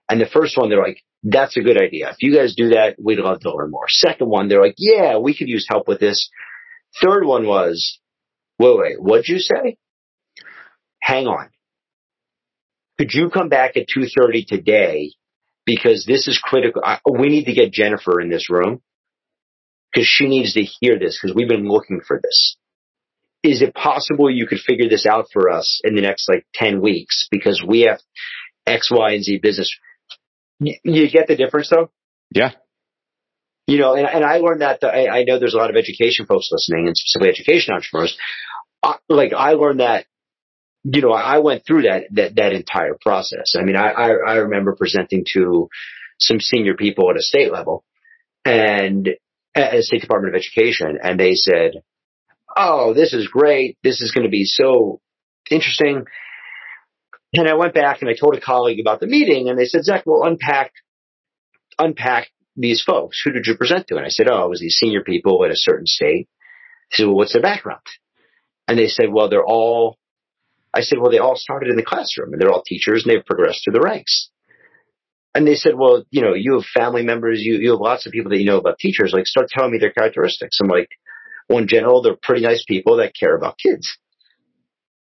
And 0.08 0.20
the 0.20 0.26
first 0.26 0.56
one, 0.56 0.68
they're 0.68 0.82
like, 0.82 1.00
that's 1.22 1.56
a 1.56 1.62
good 1.62 1.80
idea. 1.80 2.10
If 2.10 2.16
you 2.20 2.34
guys 2.36 2.54
do 2.54 2.70
that, 2.70 2.96
we'd 3.02 3.18
love 3.18 3.40
to 3.40 3.54
learn 3.54 3.70
more. 3.70 3.86
Second 3.88 4.28
one, 4.28 4.48
they're 4.48 4.60
like, 4.60 4.74
yeah, 4.76 5.16
we 5.16 5.34
could 5.36 5.48
use 5.48 5.66
help 5.68 5.88
with 5.88 5.98
this. 5.98 6.28
Third 7.02 7.24
one 7.24 7.46
was, 7.46 7.98
wait, 8.58 8.78
wait, 8.78 9.02
what'd 9.02 9.28
you 9.28 9.38
say? 9.38 9.78
Hang 11.00 11.26
on. 11.26 11.48
Could 12.98 13.12
you 13.12 13.30
come 13.30 13.48
back 13.48 13.76
at 13.76 13.88
2.30 13.88 14.46
today? 14.46 15.12
Because 15.66 16.04
this 16.06 16.28
is 16.28 16.38
critical. 16.38 16.82
we 17.10 17.30
need 17.30 17.46
to 17.46 17.54
get 17.54 17.72
Jennifer 17.72 18.20
in 18.20 18.28
this 18.28 18.50
room 18.50 18.82
because 19.94 20.08
she 20.08 20.26
needs 20.26 20.54
to 20.54 20.62
hear 20.62 20.98
this 20.98 21.18
because 21.20 21.34
we've 21.34 21.48
been 21.48 21.68
looking 21.68 22.00
for 22.06 22.20
this. 22.22 22.56
Is 23.42 23.62
it 23.62 23.74
possible 23.74 24.30
you 24.30 24.46
could 24.46 24.58
figure 24.58 24.88
this 24.88 25.06
out 25.06 25.26
for 25.32 25.50
us 25.50 25.80
in 25.84 25.94
the 25.94 26.00
next 26.00 26.28
like 26.28 26.46
10 26.54 26.80
weeks 26.80 27.28
because 27.30 27.62
we 27.66 27.82
have 27.82 28.00
X, 28.66 28.90
Y, 28.90 29.12
and 29.12 29.22
Z 29.22 29.38
business? 29.42 29.74
You 30.58 31.10
get 31.10 31.28
the 31.28 31.36
difference 31.36 31.68
though? 31.68 31.90
Yeah. 32.34 32.52
You 33.66 33.78
know, 33.78 33.94
and, 33.94 34.06
and 34.06 34.24
I 34.24 34.38
learned 34.38 34.62
that, 34.62 34.82
I, 34.82 35.08
I 35.08 35.24
know 35.24 35.38
there's 35.38 35.54
a 35.54 35.58
lot 35.58 35.70
of 35.70 35.76
education 35.76 36.26
folks 36.26 36.48
listening 36.50 36.86
and 36.86 36.96
specifically 36.96 37.30
education 37.30 37.74
entrepreneurs. 37.74 38.16
I, 38.82 38.96
like 39.08 39.32
I 39.32 39.52
learned 39.52 39.80
that, 39.80 40.06
you 40.84 41.00
know, 41.00 41.12
I 41.12 41.38
went 41.38 41.64
through 41.66 41.82
that, 41.82 42.04
that, 42.12 42.36
that 42.36 42.52
entire 42.52 42.96
process. 43.00 43.54
I 43.58 43.62
mean, 43.62 43.76
I, 43.76 43.88
I, 43.88 44.08
I 44.26 44.34
remember 44.36 44.74
presenting 44.74 45.24
to 45.34 45.68
some 46.18 46.40
senior 46.40 46.74
people 46.74 47.10
at 47.10 47.16
a 47.16 47.22
state 47.22 47.52
level 47.52 47.84
and 48.44 49.04
the 49.04 49.16
State 49.54 50.00
Department 50.00 50.34
of 50.34 50.38
Education 50.38 50.98
and 51.02 51.18
they 51.18 51.34
said, 51.34 51.82
Oh, 52.56 52.94
this 52.94 53.12
is 53.12 53.28
great. 53.28 53.78
This 53.82 54.00
is 54.00 54.12
going 54.12 54.24
to 54.24 54.30
be 54.30 54.44
so 54.44 55.00
interesting. 55.50 56.04
And 57.32 57.48
I 57.48 57.54
went 57.54 57.74
back 57.74 58.00
and 58.00 58.08
I 58.08 58.14
told 58.14 58.36
a 58.36 58.40
colleague 58.40 58.80
about 58.80 59.00
the 59.00 59.06
meeting 59.06 59.48
and 59.48 59.58
they 59.58 59.64
said, 59.64 59.84
Zach, 59.84 60.04
well, 60.06 60.22
unpack, 60.24 60.72
unpack 61.78 62.28
these 62.56 62.82
folks. 62.82 63.20
Who 63.24 63.32
did 63.32 63.46
you 63.46 63.56
present 63.56 63.88
to? 63.88 63.96
And 63.96 64.06
I 64.06 64.10
said, 64.10 64.28
oh, 64.28 64.44
it 64.44 64.50
was 64.50 64.60
these 64.60 64.76
senior 64.76 65.02
people 65.02 65.44
at 65.44 65.50
a 65.50 65.56
certain 65.56 65.86
state. 65.86 66.28
He 66.90 66.96
said, 66.96 67.06
well, 67.06 67.16
what's 67.16 67.32
their 67.32 67.42
background? 67.42 67.82
And 68.68 68.78
they 68.78 68.86
said, 68.86 69.06
well, 69.10 69.28
they're 69.28 69.44
all, 69.44 69.98
I 70.72 70.82
said, 70.82 70.98
well, 71.00 71.10
they 71.10 71.18
all 71.18 71.36
started 71.36 71.70
in 71.70 71.76
the 71.76 71.82
classroom 71.82 72.32
and 72.32 72.40
they're 72.40 72.52
all 72.52 72.62
teachers 72.62 73.04
and 73.04 73.12
they've 73.12 73.26
progressed 73.26 73.62
through 73.64 73.74
the 73.74 73.80
ranks. 73.80 74.30
And 75.34 75.46
they 75.46 75.56
said, 75.56 75.74
well, 75.76 76.04
you 76.10 76.22
know, 76.22 76.34
you 76.34 76.54
have 76.54 76.64
family 76.64 77.02
members, 77.02 77.40
you, 77.42 77.54
you 77.54 77.72
have 77.72 77.80
lots 77.80 78.06
of 78.06 78.12
people 78.12 78.30
that 78.30 78.38
you 78.38 78.46
know 78.46 78.58
about 78.58 78.78
teachers, 78.78 79.12
like 79.12 79.26
start 79.26 79.48
telling 79.48 79.72
me 79.72 79.78
their 79.78 79.92
characteristics. 79.92 80.58
I'm 80.60 80.68
like, 80.68 80.90
well, 81.48 81.58
in 81.58 81.68
general, 81.68 82.02
they're 82.02 82.16
pretty 82.20 82.42
nice 82.42 82.64
people 82.66 82.98
that 82.98 83.14
care 83.18 83.36
about 83.36 83.58
kids. 83.58 83.98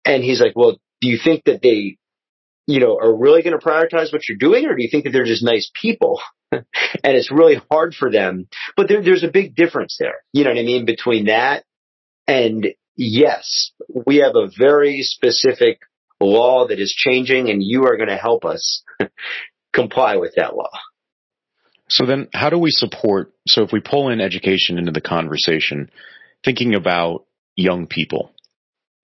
And 0.04 0.24
he's 0.24 0.40
like, 0.40 0.52
well, 0.56 0.78
do 1.00 1.08
you 1.08 1.18
think 1.22 1.44
that 1.44 1.60
they 1.62 1.98
you 2.66 2.80
know, 2.80 2.98
are 2.98 3.14
really 3.14 3.42
going 3.42 3.58
to 3.58 3.64
prioritize 3.64 4.12
what 4.12 4.28
you're 4.28 4.38
doing 4.38 4.66
or 4.66 4.74
do 4.74 4.82
you 4.82 4.88
think 4.90 5.04
that 5.04 5.10
they're 5.10 5.24
just 5.24 5.44
nice 5.44 5.70
people 5.80 6.20
and 6.52 6.64
it's 7.02 7.30
really 7.30 7.60
hard 7.70 7.94
for 7.94 8.10
them? 8.10 8.48
But 8.76 8.88
there, 8.88 9.02
there's 9.02 9.24
a 9.24 9.30
big 9.30 9.54
difference 9.54 9.96
there. 9.98 10.24
You 10.32 10.44
know 10.44 10.50
what 10.50 10.58
I 10.58 10.64
mean? 10.64 10.86
Between 10.86 11.26
that 11.26 11.64
and 12.26 12.68
yes, 12.96 13.72
we 13.88 14.16
have 14.16 14.34
a 14.34 14.50
very 14.58 15.02
specific 15.02 15.80
law 16.20 16.66
that 16.68 16.80
is 16.80 16.94
changing 16.96 17.50
and 17.50 17.62
you 17.62 17.84
are 17.84 17.96
going 17.96 18.08
to 18.08 18.16
help 18.16 18.44
us 18.44 18.82
comply 19.74 20.16
with 20.16 20.34
that 20.36 20.56
law. 20.56 20.70
So 21.88 22.06
then 22.06 22.28
how 22.32 22.48
do 22.48 22.58
we 22.58 22.70
support, 22.70 23.34
so 23.46 23.62
if 23.62 23.72
we 23.72 23.80
pull 23.80 24.08
in 24.08 24.20
education 24.20 24.78
into 24.78 24.92
the 24.92 25.02
conversation, 25.02 25.90
thinking 26.42 26.74
about 26.74 27.26
young 27.56 27.86
people, 27.86 28.32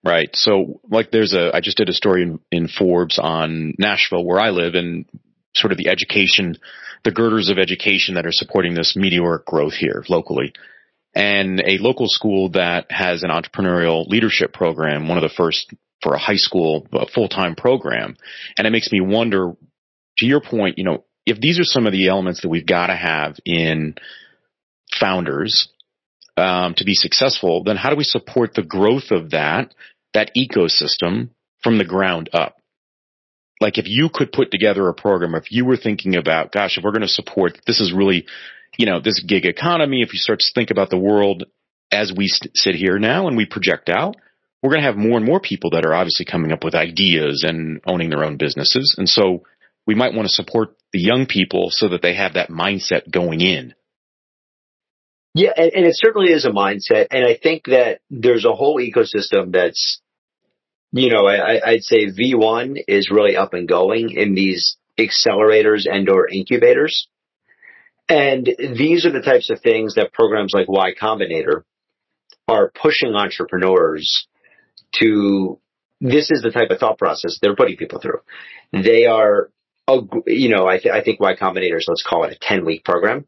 right? 0.02 0.30
So 0.34 0.80
like 0.90 1.10
there's 1.10 1.34
a, 1.34 1.50
I 1.54 1.60
just 1.60 1.76
did 1.76 1.90
a 1.90 1.92
story 1.92 2.22
in, 2.22 2.40
in 2.50 2.68
Forbes 2.68 3.18
on 3.18 3.74
Nashville 3.78 4.24
where 4.24 4.40
I 4.40 4.50
live 4.50 4.74
and 4.74 5.04
sort 5.54 5.72
of 5.72 5.78
the 5.78 5.88
education, 5.88 6.56
the 7.04 7.10
girders 7.10 7.50
of 7.50 7.58
education 7.58 8.14
that 8.14 8.26
are 8.26 8.32
supporting 8.32 8.74
this 8.74 8.94
meteoric 8.96 9.44
growth 9.44 9.74
here 9.74 10.04
locally. 10.08 10.52
And 11.14 11.60
a 11.60 11.78
local 11.78 12.06
school 12.08 12.50
that 12.50 12.86
has 12.90 13.24
an 13.24 13.30
entrepreneurial 13.30 14.06
leadership 14.06 14.52
program, 14.52 15.08
one 15.08 15.18
of 15.18 15.22
the 15.22 15.34
first 15.36 15.74
for 16.02 16.14
a 16.14 16.18
high 16.18 16.36
school 16.36 16.86
full-time 17.14 17.56
program. 17.56 18.16
And 18.56 18.66
it 18.66 18.70
makes 18.70 18.90
me 18.90 19.00
wonder, 19.00 19.52
to 20.20 20.26
your 20.26 20.40
point, 20.40 20.78
you 20.78 20.84
know, 20.84 21.04
if 21.26 21.40
these 21.40 21.58
are 21.58 21.64
some 21.64 21.86
of 21.86 21.92
the 21.92 22.08
elements 22.08 22.42
that 22.42 22.48
we've 22.48 22.66
got 22.66 22.86
to 22.86 22.96
have 22.96 23.36
in 23.44 23.94
founders 24.98 25.68
um, 26.36 26.74
to 26.76 26.84
be 26.84 26.94
successful, 26.94 27.64
then 27.64 27.76
how 27.76 27.90
do 27.90 27.96
we 27.96 28.04
support 28.04 28.54
the 28.54 28.62
growth 28.62 29.10
of 29.10 29.30
that 29.30 29.74
that 30.12 30.30
ecosystem 30.36 31.30
from 31.62 31.78
the 31.78 31.84
ground 31.84 32.30
up? 32.32 32.56
Like 33.60 33.78
if 33.78 33.84
you 33.86 34.08
could 34.12 34.32
put 34.32 34.50
together 34.50 34.88
a 34.88 34.94
program, 34.94 35.34
if 35.34 35.52
you 35.52 35.64
were 35.64 35.76
thinking 35.76 36.16
about, 36.16 36.52
gosh, 36.52 36.78
if 36.78 36.84
we're 36.84 36.92
going 36.92 37.02
to 37.02 37.08
support, 37.08 37.58
this 37.66 37.80
is 37.80 37.92
really, 37.92 38.26
you 38.78 38.86
know, 38.86 39.00
this 39.00 39.22
gig 39.22 39.44
economy. 39.44 40.02
If 40.02 40.12
you 40.12 40.18
start 40.18 40.40
to 40.40 40.52
think 40.54 40.70
about 40.70 40.90
the 40.90 40.98
world 40.98 41.44
as 41.92 42.12
we 42.16 42.26
st- 42.26 42.56
sit 42.56 42.74
here 42.74 42.98
now 42.98 43.28
and 43.28 43.36
we 43.36 43.44
project 43.44 43.90
out, 43.90 44.16
we're 44.62 44.70
going 44.70 44.82
to 44.82 44.86
have 44.86 44.96
more 44.96 45.16
and 45.16 45.26
more 45.26 45.40
people 45.40 45.70
that 45.70 45.84
are 45.84 45.94
obviously 45.94 46.24
coming 46.24 46.52
up 46.52 46.64
with 46.64 46.74
ideas 46.74 47.44
and 47.46 47.80
owning 47.86 48.10
their 48.10 48.24
own 48.24 48.36
businesses. 48.36 48.94
And 48.98 49.08
so 49.08 49.44
we 49.90 49.96
might 49.96 50.14
want 50.14 50.28
to 50.28 50.32
support 50.32 50.76
the 50.92 51.00
young 51.00 51.26
people 51.26 51.70
so 51.72 51.88
that 51.88 52.00
they 52.00 52.14
have 52.14 52.34
that 52.34 52.48
mindset 52.48 53.10
going 53.10 53.40
in. 53.40 53.74
Yeah, 55.34 55.50
and, 55.56 55.72
and, 55.72 55.84
it 55.84 55.96
certainly 55.96 56.30
is 56.30 56.44
a 56.44 56.50
mindset. 56.50 57.08
And 57.10 57.26
I 57.26 57.36
think 57.36 57.64
that 57.64 57.98
there's 58.08 58.44
a 58.44 58.52
whole 58.52 58.78
ecosystem 58.80 59.50
that's, 59.52 60.00
you 60.92 61.10
know, 61.10 61.26
I, 61.26 61.70
I'd 61.70 61.82
say 61.82 62.06
V1 62.06 62.84
is 62.86 63.10
really 63.10 63.36
up 63.36 63.52
and 63.52 63.66
going 63.66 64.10
in 64.10 64.36
these 64.36 64.76
accelerators 64.96 65.88
and 65.90 66.08
or 66.08 66.28
incubators. 66.28 67.08
And 68.08 68.46
these 68.46 69.04
are 69.06 69.12
the 69.12 69.22
types 69.22 69.50
of 69.50 69.60
things 69.60 69.96
that 69.96 70.12
programs 70.12 70.54
like 70.54 70.68
Y 70.68 70.94
Combinator 70.94 71.64
are 72.46 72.70
pushing 72.80 73.16
entrepreneurs 73.16 74.28
to. 75.00 75.58
This 76.00 76.30
is 76.30 76.42
the 76.42 76.52
type 76.52 76.70
of 76.70 76.78
thought 76.78 76.96
process 76.96 77.40
they're 77.42 77.56
putting 77.56 77.76
people 77.76 78.00
through. 78.00 78.20
They 78.72 79.06
are, 79.06 79.50
you 80.26 80.48
know, 80.48 80.66
I, 80.66 80.78
th- 80.78 80.94
I 80.94 81.02
think 81.02 81.20
Y 81.20 81.34
Combinators, 81.36 81.88
let's 81.88 82.04
call 82.06 82.24
it 82.24 82.32
a 82.32 82.38
10 82.40 82.64
week 82.64 82.84
program 82.84 83.26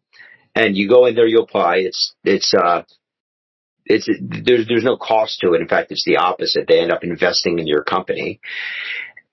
and 0.55 0.77
you 0.77 0.89
go 0.89 1.07
in 1.07 1.15
there, 1.15 1.27
you 1.27 1.41
apply. 1.41 1.77
It's 1.79 2.15
it's 2.25 2.53
uh 2.55 2.83
it's 3.85 4.09
there's 4.45 4.67
there's 4.69 4.85
no 4.85 4.97
cost 4.97 5.41
to 5.41 5.55
it. 5.55 5.61
In 5.61 5.69
fact, 5.69 5.91
it's 5.91 6.05
the 6.05 6.19
opposite. 6.19 6.67
They 6.69 6.81
end 6.81 6.93
up 6.93 7.05
investing 7.05 7.59
in 7.59 7.67
your 7.67 7.83
company, 7.83 8.41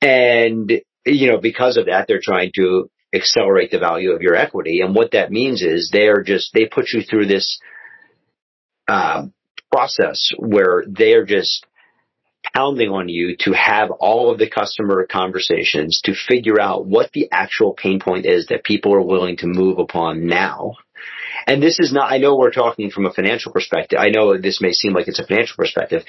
and 0.02 0.72
you 1.06 1.32
know 1.32 1.38
because 1.40 1.78
of 1.78 1.88
that, 1.88 2.08
they're 2.08 2.22
trying 2.22 2.52
to 2.56 2.90
accelerate 3.14 3.72
the 3.72 3.80
value 3.80 4.12
of 4.12 4.22
your 4.22 4.36
equity. 4.36 4.82
And 4.82 4.96
what 4.96 5.12
that 5.12 5.32
means 5.32 5.62
is 5.62 5.90
they 5.92 6.08
are 6.08 6.24
just 6.24 6.52
they 6.54 6.66
put 6.66 6.92
you 6.94 7.02
through 7.02 7.26
this 7.26 7.60
um, 8.88 9.34
process 9.72 10.32
where 10.38 10.84
they 10.88 11.14
are 11.14 11.26
just 11.26 11.66
pounding 12.54 12.90
on 12.90 13.10
you 13.10 13.36
to 13.40 13.52
have 13.54 13.92
all 13.92 14.32
of 14.32 14.40
the 14.40 14.50
customer 14.50 15.06
conversations 15.10 16.02
to 16.04 16.14
figure 16.14 16.60
out 16.60 16.86
what 16.86 17.12
the 17.12 17.28
actual 17.32 17.74
pain 17.74 18.00
point 18.00 18.26
is 18.26 18.48
that 18.48 18.64
people 18.64 18.94
are 18.94 19.02
willing 19.02 19.38
to 19.38 19.48
move 19.48 19.78
upon 19.78 20.26
now 20.26 20.76
and 21.48 21.62
this 21.62 21.80
is 21.80 21.92
not, 21.92 22.12
I 22.12 22.18
know 22.18 22.36
we're 22.36 22.52
talking 22.52 22.92
from 22.92 23.06
a 23.06 23.14
financial 23.14 23.52
perspective. 23.52 24.00
I 24.00 24.10
know 24.10 24.38
this 24.38 24.62
may 24.62 24.72
seem 24.72 24.94
like 24.94 25.08
it's 25.08 25.20
a 25.20 25.26
financial 25.26 25.56
perspective, 25.58 26.04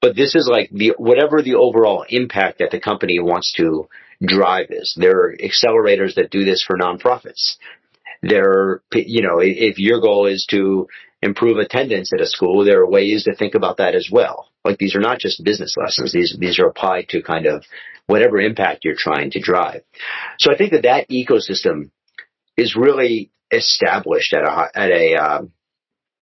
but 0.00 0.16
this 0.16 0.34
is 0.34 0.48
like 0.50 0.70
the, 0.70 0.94
whatever 0.98 1.42
the 1.42 1.54
overall 1.54 2.04
impact 2.08 2.58
that 2.58 2.70
the 2.70 2.80
company 2.80 3.18
wants 3.18 3.52
to 3.54 3.88
drive 4.24 4.66
is. 4.70 4.94
There 4.96 5.18
are 5.18 5.36
accelerators 5.36 6.14
that 6.14 6.30
do 6.30 6.44
this 6.44 6.62
for 6.62 6.78
nonprofits. 6.78 7.56
There 8.22 8.50
are, 8.50 8.82
you 8.92 9.22
know, 9.22 9.40
if 9.40 9.78
your 9.78 10.00
goal 10.00 10.26
is 10.26 10.46
to 10.50 10.88
improve 11.24 11.56
attendance 11.56 12.12
at 12.12 12.20
a 12.20 12.26
school, 12.26 12.64
there 12.64 12.80
are 12.80 12.90
ways 12.90 13.24
to 13.24 13.34
think 13.34 13.54
about 13.54 13.78
that 13.78 13.94
as 13.94 14.08
well. 14.12 14.50
Like 14.64 14.78
these 14.78 14.94
are 14.94 15.00
not 15.00 15.18
just 15.18 15.42
business 15.42 15.74
lessons. 15.76 16.12
These, 16.12 16.36
these 16.38 16.58
are 16.58 16.66
applied 16.66 17.08
to 17.10 17.22
kind 17.22 17.46
of 17.46 17.64
whatever 18.06 18.38
impact 18.38 18.84
you're 18.84 18.94
trying 18.96 19.30
to 19.32 19.40
drive. 19.40 19.82
So 20.38 20.52
I 20.52 20.56
think 20.56 20.72
that 20.72 20.82
that 20.82 21.08
ecosystem 21.08 21.90
is 22.56 22.76
really 22.76 23.30
established 23.50 24.34
at 24.34 24.42
a 24.42 24.68
at 24.74 24.90
a 24.90 25.14
um, 25.16 25.52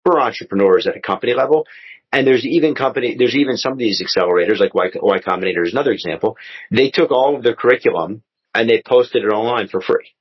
for 0.05 0.21
entrepreneurs 0.21 0.87
at 0.87 0.97
a 0.97 1.01
company 1.01 1.35
level. 1.35 1.67
And 2.11 2.27
there's 2.27 2.47
even 2.47 2.75
company, 2.75 3.17
there's 3.19 3.37
even 3.37 3.59
some 3.59 3.73
of 3.73 3.79
these 3.79 4.03
accelerators, 4.03 4.59
like 4.59 4.75
Y, 4.75 4.87
y 4.95 5.19
Combinator 5.19 5.67
is 5.67 5.73
another 5.73 5.93
example. 5.93 6.39
They 6.71 6.91
took 6.91 7.11
all 7.11 7.37
of 7.37 7.43
their 7.43 7.55
curriculum 7.55 8.23
and 8.55 8.69
they 8.69 8.83
posted 8.85 9.25
it 9.25 9.29
online 9.29 9.69
for 9.69 9.83
free. 9.83 10.15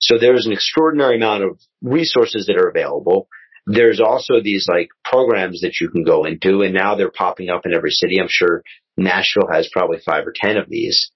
So 0.00 0.18
there's 0.18 0.46
an 0.46 0.52
extraordinary 0.52 1.16
amount 1.16 1.44
of 1.44 1.60
resources 1.82 2.46
that 2.46 2.56
are 2.56 2.68
available. 2.68 3.28
There's 3.70 4.00
also 4.00 4.40
these 4.42 4.66
like 4.68 4.88
programs 5.04 5.60
that 5.60 5.80
you 5.80 5.90
can 5.90 6.02
go 6.02 6.24
into 6.24 6.62
and 6.62 6.74
now 6.74 6.94
they're 6.94 7.10
popping 7.10 7.50
up 7.50 7.66
in 7.66 7.74
every 7.74 7.90
city. 7.90 8.20
I'm 8.20 8.28
sure 8.28 8.62
Nashville 8.96 9.48
has 9.52 9.68
probably 9.70 9.98
five 10.04 10.26
or 10.26 10.32
10 10.34 10.56
of 10.56 10.68
these 10.68 11.10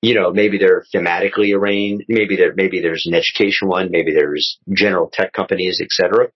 you 0.00 0.14
know, 0.14 0.32
maybe 0.32 0.58
they're 0.58 0.84
thematically 0.94 1.56
arranged, 1.56 2.04
maybe 2.08 2.36
there, 2.36 2.54
maybe 2.54 2.80
there's 2.80 3.06
an 3.06 3.14
education 3.14 3.68
one, 3.68 3.90
maybe 3.90 4.12
there's 4.12 4.58
general 4.72 5.10
tech 5.12 5.32
companies, 5.32 5.80
et 5.82 5.88
cetera. 5.90 6.28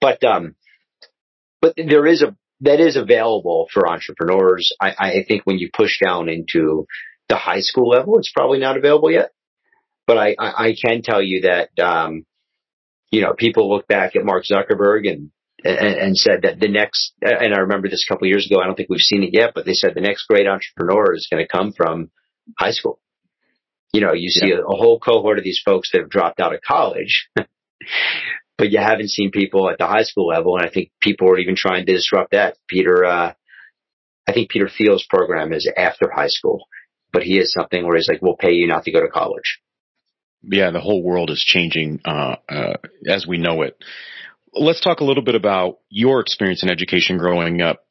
But, 0.00 0.22
um, 0.22 0.54
but 1.60 1.74
there 1.76 2.06
is 2.06 2.22
a, 2.22 2.36
that 2.60 2.78
is 2.78 2.96
available 2.96 3.68
for 3.72 3.88
entrepreneurs. 3.88 4.72
I, 4.80 4.94
I 4.98 5.24
think 5.26 5.42
when 5.44 5.58
you 5.58 5.68
push 5.72 5.98
down 5.98 6.28
into 6.28 6.86
the 7.28 7.36
high 7.36 7.60
school 7.60 7.88
level, 7.88 8.18
it's 8.18 8.30
probably 8.32 8.60
not 8.60 8.76
available 8.76 9.10
yet. 9.10 9.32
But 10.06 10.18
I, 10.18 10.36
I, 10.38 10.66
I 10.66 10.74
can 10.80 11.02
tell 11.02 11.22
you 11.22 11.42
that, 11.42 11.70
um, 11.82 12.24
you 13.12 13.20
know, 13.20 13.34
people 13.34 13.70
look 13.70 13.86
back 13.86 14.16
at 14.16 14.24
Mark 14.24 14.44
Zuckerberg 14.50 15.08
and, 15.08 15.30
and, 15.62 15.78
and 15.78 16.16
said 16.16 16.42
that 16.42 16.58
the 16.58 16.68
next, 16.68 17.12
and 17.20 17.54
I 17.54 17.58
remember 17.58 17.88
this 17.88 18.04
a 18.08 18.12
couple 18.12 18.26
of 18.26 18.30
years 18.30 18.46
ago, 18.50 18.60
I 18.60 18.66
don't 18.66 18.74
think 18.74 18.88
we've 18.88 19.00
seen 19.00 19.22
it 19.22 19.34
yet, 19.34 19.52
but 19.54 19.66
they 19.66 19.74
said 19.74 19.92
the 19.94 20.00
next 20.00 20.26
great 20.26 20.48
entrepreneur 20.48 21.14
is 21.14 21.28
going 21.30 21.44
to 21.44 21.48
come 21.48 21.72
from 21.72 22.10
high 22.58 22.72
school. 22.72 22.98
You 23.92 24.00
know, 24.00 24.14
you 24.14 24.30
see 24.30 24.48
yeah. 24.48 24.56
a, 24.56 24.72
a, 24.72 24.76
whole 24.76 24.98
cohort 24.98 25.36
of 25.36 25.44
these 25.44 25.60
folks 25.62 25.90
that 25.92 26.00
have 26.00 26.08
dropped 26.08 26.40
out 26.40 26.54
of 26.54 26.62
college, 26.66 27.28
but 27.36 28.70
you 28.70 28.78
haven't 28.78 29.10
seen 29.10 29.30
people 29.30 29.68
at 29.68 29.76
the 29.76 29.86
high 29.86 30.04
school 30.04 30.28
level. 30.28 30.56
And 30.56 30.66
I 30.66 30.70
think 30.70 30.90
people 30.98 31.28
are 31.28 31.38
even 31.38 31.54
trying 31.54 31.84
to 31.84 31.92
disrupt 31.92 32.32
that. 32.32 32.56
Peter, 32.66 33.04
uh, 33.04 33.34
I 34.26 34.32
think 34.32 34.50
Peter 34.50 34.70
Thiel's 34.70 35.04
program 35.08 35.52
is 35.52 35.70
after 35.76 36.10
high 36.10 36.28
school, 36.28 36.64
but 37.12 37.22
he 37.22 37.36
has 37.36 37.52
something 37.52 37.84
where 37.84 37.96
he's 37.96 38.08
like, 38.08 38.22
we'll 38.22 38.36
pay 38.36 38.52
you 38.52 38.66
not 38.66 38.84
to 38.84 38.92
go 38.92 39.02
to 39.02 39.08
college. 39.08 39.60
Yeah, 40.42 40.70
the 40.70 40.80
whole 40.80 41.02
world 41.02 41.30
is 41.30 41.42
changing 41.42 42.00
uh, 42.04 42.36
uh, 42.48 42.76
as 43.08 43.26
we 43.26 43.38
know 43.38 43.62
it. 43.62 43.82
Let's 44.52 44.80
talk 44.80 45.00
a 45.00 45.04
little 45.04 45.22
bit 45.22 45.34
about 45.34 45.78
your 45.88 46.20
experience 46.20 46.62
in 46.62 46.70
education 46.70 47.16
growing 47.16 47.62
up 47.62 47.84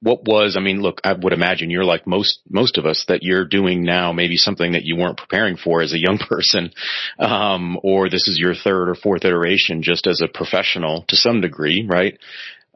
what 0.00 0.24
was, 0.24 0.56
I 0.56 0.60
mean, 0.60 0.80
look, 0.80 1.00
I 1.02 1.12
would 1.12 1.32
imagine 1.32 1.70
you're 1.70 1.84
like 1.84 2.06
most, 2.06 2.40
most 2.48 2.78
of 2.78 2.86
us 2.86 3.04
that 3.08 3.22
you're 3.22 3.44
doing 3.44 3.82
now, 3.82 4.12
maybe 4.12 4.36
something 4.36 4.72
that 4.72 4.84
you 4.84 4.96
weren't 4.96 5.18
preparing 5.18 5.56
for 5.56 5.82
as 5.82 5.92
a 5.92 5.98
young 5.98 6.18
person. 6.28 6.72
Um, 7.18 7.78
or 7.82 8.08
this 8.08 8.28
is 8.28 8.38
your 8.38 8.54
third 8.54 8.88
or 8.88 8.94
fourth 8.94 9.24
iteration 9.24 9.82
just 9.82 10.06
as 10.06 10.20
a 10.20 10.28
professional 10.28 11.04
to 11.08 11.16
some 11.16 11.40
degree, 11.40 11.86
right? 11.88 12.18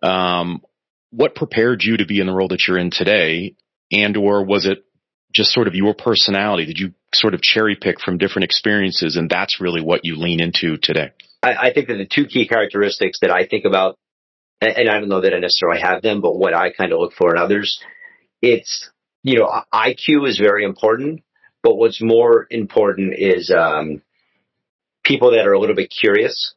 Um, 0.02 0.62
what 1.10 1.36
prepared 1.36 1.82
you 1.84 1.98
to 1.98 2.06
be 2.06 2.20
in 2.20 2.26
the 2.26 2.32
role 2.32 2.48
that 2.48 2.66
you're 2.66 2.78
in 2.78 2.90
today? 2.90 3.54
And 3.92 4.16
or 4.16 4.44
was 4.44 4.66
it 4.66 4.84
just 5.32 5.52
sort 5.52 5.68
of 5.68 5.74
your 5.74 5.94
personality? 5.94 6.66
Did 6.66 6.78
you 6.78 6.92
sort 7.14 7.34
of 7.34 7.42
cherry 7.42 7.76
pick 7.80 8.00
from 8.00 8.18
different 8.18 8.44
experiences 8.44 9.16
and 9.16 9.28
that's 9.28 9.60
really 9.60 9.80
what 9.80 10.04
you 10.04 10.16
lean 10.16 10.40
into 10.40 10.76
today? 10.76 11.12
I, 11.42 11.54
I 11.54 11.72
think 11.72 11.88
that 11.88 11.94
the 11.94 12.06
two 12.06 12.26
key 12.26 12.46
characteristics 12.46 13.18
that 13.20 13.30
I 13.30 13.46
think 13.46 13.64
about 13.64 13.98
and 14.60 14.88
I 14.88 15.00
don't 15.00 15.08
know 15.08 15.22
that 15.22 15.34
I 15.34 15.40
necessarily 15.40 15.80
have 15.80 16.02
them, 16.02 16.20
but 16.20 16.36
what 16.36 16.54
I 16.54 16.70
kind 16.72 16.92
of 16.92 17.00
look 17.00 17.14
for 17.14 17.34
in 17.34 17.42
others, 17.42 17.80
it's, 18.40 18.90
you 19.24 19.38
know, 19.38 19.50
IQ 19.74 20.28
is 20.28 20.38
very 20.38 20.64
important, 20.64 21.24
but 21.64 21.74
what's 21.74 22.00
more 22.00 22.46
important 22.48 23.14
is, 23.18 23.50
um, 23.50 24.02
people 25.02 25.32
that 25.32 25.46
are 25.46 25.52
a 25.52 25.58
little 25.58 25.74
bit 25.74 25.90
curious 25.90 26.54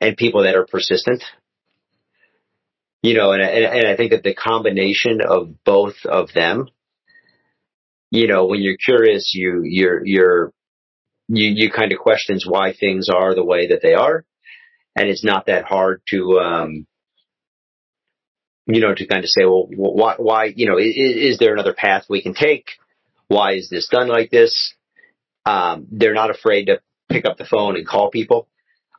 and 0.00 0.16
people 0.16 0.42
that 0.42 0.54
are 0.54 0.66
persistent. 0.66 1.22
You 3.02 3.14
know, 3.14 3.32
and, 3.32 3.42
and, 3.42 3.64
and 3.64 3.86
I 3.86 3.96
think 3.96 4.10
that 4.10 4.22
the 4.22 4.34
combination 4.34 5.20
of 5.26 5.64
both 5.64 6.04
of 6.04 6.32
them 6.34 6.68
you 8.10 8.26
know, 8.26 8.46
when 8.46 8.60
you're 8.60 8.76
curious, 8.76 9.32
you, 9.34 9.62
you're, 9.64 10.04
you're, 10.04 10.52
you, 11.28 11.52
you 11.54 11.70
kind 11.70 11.92
of 11.92 11.98
questions 11.98 12.44
why 12.46 12.72
things 12.72 13.08
are 13.08 13.34
the 13.34 13.44
way 13.44 13.68
that 13.68 13.80
they 13.82 13.94
are. 13.94 14.24
And 14.96 15.08
it's 15.08 15.24
not 15.24 15.46
that 15.46 15.64
hard 15.64 16.02
to, 16.08 16.40
um, 16.40 16.86
you 18.66 18.80
know, 18.80 18.94
to 18.94 19.06
kind 19.06 19.24
of 19.24 19.30
say, 19.30 19.44
well, 19.44 19.66
why, 19.70 20.14
why, 20.18 20.44
you 20.46 20.66
know, 20.66 20.78
is, 20.78 20.94
is 20.96 21.38
there 21.38 21.52
another 21.52 21.74
path 21.74 22.04
we 22.08 22.22
can 22.22 22.34
take? 22.34 22.66
Why 23.28 23.54
is 23.54 23.68
this 23.70 23.88
done 23.88 24.08
like 24.08 24.30
this? 24.30 24.74
Um, 25.46 25.86
they're 25.90 26.14
not 26.14 26.30
afraid 26.30 26.66
to 26.66 26.80
pick 27.08 27.24
up 27.24 27.38
the 27.38 27.44
phone 27.44 27.76
and 27.76 27.86
call 27.86 28.10
people. 28.10 28.48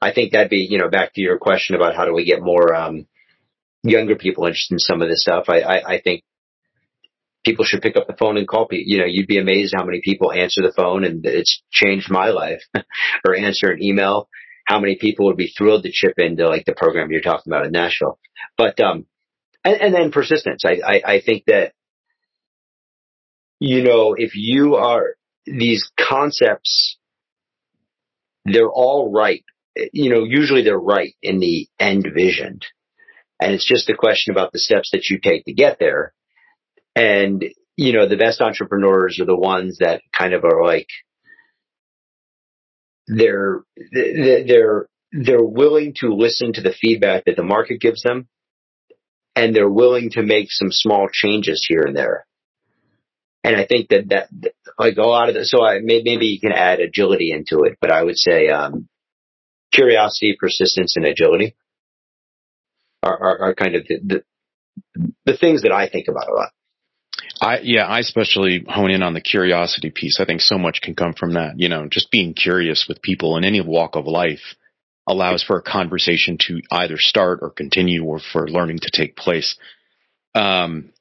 I 0.02 0.14
think 0.14 0.32
that'd 0.32 0.50
be, 0.50 0.68
you 0.70 0.80
know, 0.80 0.90
back 0.90 1.14
to 1.14 1.22
your 1.22 1.38
question 1.38 1.76
about 1.76 1.96
how 1.96 2.06
do 2.06 2.14
we 2.14 2.26
get 2.26 2.42
more, 2.42 2.74
um, 2.74 3.08
younger 3.84 4.16
people 4.16 4.46
interested 4.46 4.76
in 4.76 4.80
some 4.80 5.02
of 5.02 5.10
this 5.10 5.22
stuff. 5.24 5.46
I, 5.50 5.62
I, 5.62 5.94
I 5.94 6.02
think 6.02 6.24
people 7.44 7.66
should 7.66 7.82
pick 7.82 7.98
up 7.98 8.08
the 8.08 8.16
phone 8.18 8.38
and 8.38 8.48
call 8.48 8.68
people. 8.68 8.86
You 8.86 9.00
know, 9.00 9.06
you'd 9.06 9.28
be 9.28 9.40
amazed 9.40 9.74
how 9.76 9.86
many 9.86 10.02
people 10.02 10.32
answer 10.32 10.62
the 10.62 10.74
phone 10.76 11.04
and 11.04 11.26
it's 11.26 11.62
changed 11.72 12.12
my 12.12 12.30
life 12.30 12.62
or 13.26 13.36
answer 13.36 13.72
an 13.72 13.84
email. 13.84 14.30
How 14.66 14.80
many 14.80 14.96
people 14.96 15.26
would 15.26 15.38
be 15.38 15.54
thrilled 15.58 15.84
to 15.84 15.92
chip 15.92 16.14
into 16.18 16.48
like 16.48 16.66
the 16.66 16.74
program 16.74 17.12
you're 17.12 17.22
talking 17.22 17.52
about 17.52 17.66
in 17.66 17.72
Nashville. 17.72 18.20
But, 18.58 18.80
um, 18.80 19.06
and, 19.64 19.82
and 19.82 19.94
then 19.94 20.12
persistence. 20.12 20.64
I, 20.66 20.80
I, 20.86 21.02
I 21.06 21.22
think 21.22 21.46
that, 21.48 21.74
you 23.60 23.84
know, 23.84 24.16
if 24.18 24.36
you 24.36 24.76
are 24.76 25.16
these 25.46 25.92
concepts, 26.00 26.98
they're 28.46 28.70
all 28.70 29.12
right. 29.12 29.44
You 29.94 30.10
know, 30.10 30.24
usually 30.24 30.64
they're 30.64 30.78
right 30.78 31.16
in 31.22 31.40
the 31.40 31.68
end 31.80 32.08
vision. 32.14 32.60
And 33.40 33.54
it's 33.54 33.68
just 33.68 33.90
a 33.90 33.96
question 33.96 34.32
about 34.32 34.52
the 34.52 34.60
steps 34.60 34.92
that 34.92 35.10
you 35.10 35.20
take 35.20 35.46
to 35.46 35.54
get 35.54 35.80
there. 35.80 36.14
And, 36.96 37.44
you 37.78 37.94
know, 37.94 38.08
the 38.08 38.18
best 38.18 38.42
entrepreneurs 38.42 39.20
are 39.20 39.26
the 39.26 39.36
ones 39.36 39.78
that 39.80 40.02
kind 40.12 40.34
of 40.34 40.44
are 40.44 40.64
like, 40.64 40.88
they're, 43.08 43.62
they're, 43.92 44.88
they're 45.12 45.44
willing 45.44 45.94
to 45.98 46.14
listen 46.14 46.54
to 46.54 46.62
the 46.62 46.74
feedback 46.74 47.26
that 47.26 47.36
the 47.36 47.44
market 47.44 47.82
gives 47.82 48.04
them 48.04 48.28
and 49.36 49.56
they're 49.56 49.70
willing 49.70 50.10
to 50.12 50.22
make 50.22 50.48
some 50.50 50.72
small 50.72 51.08
changes 51.12 51.66
here 51.68 51.82
and 51.82 51.96
there. 51.96 52.26
And 53.44 53.56
I 53.56 53.66
think 53.66 53.90
that 53.90 54.10
that 54.10 54.54
like 54.78 54.98
a 54.98 55.02
lot 55.02 55.30
of 55.30 55.36
the, 55.36 55.46
so 55.46 55.64
I 55.64 55.80
maybe 55.80 56.28
you 56.28 56.40
can 56.40 56.52
add 56.52 56.80
agility 56.80 57.32
into 57.32 57.64
it, 57.64 57.78
but 57.82 57.92
I 57.92 58.04
would 58.04 58.18
say 58.18 58.50
um, 58.50 58.88
curiosity, 59.74 60.36
persistence, 60.40 60.96
and 60.96 61.06
agility 61.06 61.56
are, 63.02 63.18
are, 63.18 63.40
are 63.40 63.56
kind 63.56 63.76
of 63.76 63.88
the, 63.88 64.00
the, 64.96 65.04
the 65.26 65.38
things 65.38 65.64
that 65.64 65.72
I 65.72 65.90
think 65.90 66.08
about 66.08 66.30
a 66.30 66.34
lot. 66.34 66.50
I 67.40 67.60
yeah, 67.64 67.86
I 67.86 68.00
especially 68.00 68.64
hone 68.68 68.92
in 68.92 69.04
on 69.04 69.14
the 69.14 69.22
curiosity 69.22 69.92
piece. 69.92 70.20
I 70.20 70.26
think 70.26 70.42
so 70.42 70.58
much 70.58 70.82
can 70.82 70.96
come 70.96 71.14
from 71.14 71.34
that. 71.34 71.60
You 71.60 71.70
know, 71.70 71.88
just 71.90 72.12
being 72.12 72.34
curious 72.34 72.86
with 72.88 73.02
people 73.02 73.38
in 73.38 73.46
any 73.46 73.62
walk 73.62 73.96
of 73.96 74.06
life 74.06 74.56
allows 75.08 75.44
for 75.44 75.58
a 75.58 75.62
conversation 75.62 76.38
to 76.48 76.62
either 76.72 76.96
start 76.98 77.40
or 77.42 77.50
continue 77.50 78.04
or 78.04 78.20
for 78.20 78.48
learning 78.48 78.80
to 78.80 78.92
take 78.92 79.16
place. 79.16 79.56
Um, 80.36 80.92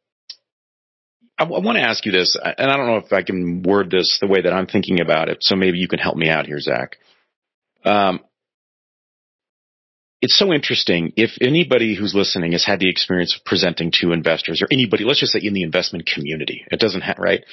I, 1.39 1.45
I 1.45 1.59
want 1.61 1.77
to 1.77 1.83
ask 1.83 2.05
you 2.05 2.13
this, 2.13 2.37
and 2.43 2.71
I 2.71 2.77
don't 2.77 2.87
know 2.87 2.97
if 2.97 3.13
I 3.13 3.23
can 3.23 3.63
word 3.63 3.91
this 3.91 4.19
the 4.21 4.27
way 4.27 4.43
that 4.43 4.53
I'm 4.53 4.67
thinking 4.67 5.01
about 5.01 5.29
it, 5.29 5.39
so 5.41 5.57
maybe 5.57 5.79
you 5.79 5.89
can 5.89 5.99
help 5.99 6.17
me 6.17 6.29
out 6.29 6.47
here, 6.47 6.61
Zach. 6.61 6.97
Um, 7.85 8.21
it's 10.23 10.39
so 10.39 10.53
interesting. 10.53 11.13
If 11.17 11.31
anybody 11.41 11.95
who's 11.97 12.15
listening 12.15 12.53
has 12.53 12.65
had 12.65 12.81
the 12.81 12.91
experience 12.91 13.37
of 13.37 13.45
presenting 13.45 13.91
to 14.01 14.13
investors 14.13 14.63
or 14.63 14.69
anybody, 14.71 15.05
let's 15.05 15.21
just 15.21 15.33
say 15.33 15.41
in 15.43 15.55
the 15.55 15.63
investment 15.63 16.09
community, 16.13 16.65
it 16.71 16.81
doesn't 16.81 17.03
have, 17.03 17.19
right? 17.19 17.45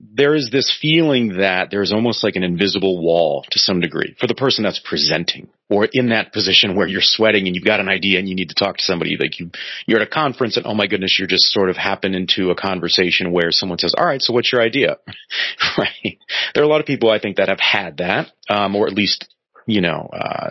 there 0.00 0.34
is 0.34 0.50
this 0.50 0.76
feeling 0.80 1.38
that 1.38 1.70
there's 1.70 1.92
almost 1.92 2.24
like 2.24 2.36
an 2.36 2.42
invisible 2.42 3.00
wall 3.02 3.44
to 3.50 3.58
some 3.58 3.80
degree 3.80 4.14
for 4.18 4.26
the 4.26 4.34
person 4.34 4.64
that's 4.64 4.80
presenting 4.84 5.48
or 5.70 5.88
in 5.92 6.08
that 6.08 6.32
position 6.32 6.76
where 6.76 6.86
you're 6.86 7.00
sweating 7.00 7.46
and 7.46 7.54
you've 7.54 7.64
got 7.64 7.80
an 7.80 7.88
idea 7.88 8.18
and 8.18 8.28
you 8.28 8.34
need 8.34 8.48
to 8.48 8.54
talk 8.54 8.76
to 8.76 8.82
somebody 8.82 9.16
like 9.18 9.38
you 9.38 9.50
you're 9.86 10.00
at 10.00 10.06
a 10.06 10.10
conference 10.10 10.56
and 10.56 10.66
oh 10.66 10.74
my 10.74 10.86
goodness 10.86 11.16
you're 11.18 11.28
just 11.28 11.44
sort 11.44 11.70
of 11.70 11.76
happen 11.76 12.14
into 12.14 12.50
a 12.50 12.56
conversation 12.56 13.32
where 13.32 13.50
someone 13.50 13.78
says 13.78 13.94
all 13.96 14.04
right 14.04 14.20
so 14.20 14.32
what's 14.32 14.52
your 14.52 14.60
idea 14.60 14.98
right 15.78 16.18
there 16.54 16.62
are 16.62 16.66
a 16.66 16.68
lot 16.68 16.80
of 16.80 16.86
people 16.86 17.10
i 17.10 17.20
think 17.20 17.36
that 17.36 17.48
have 17.48 17.60
had 17.60 17.98
that 17.98 18.30
um, 18.48 18.74
or 18.76 18.86
at 18.86 18.94
least 18.94 19.32
you 19.66 19.80
know 19.80 20.10
uh, 20.12 20.50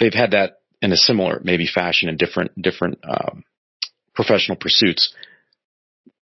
they've 0.00 0.14
had 0.14 0.32
that 0.32 0.60
in 0.82 0.92
a 0.92 0.96
similar 0.96 1.40
maybe 1.44 1.66
fashion 1.66 2.08
in 2.08 2.16
different 2.16 2.60
different 2.60 2.98
um, 3.04 3.44
professional 4.14 4.56
pursuits. 4.56 5.14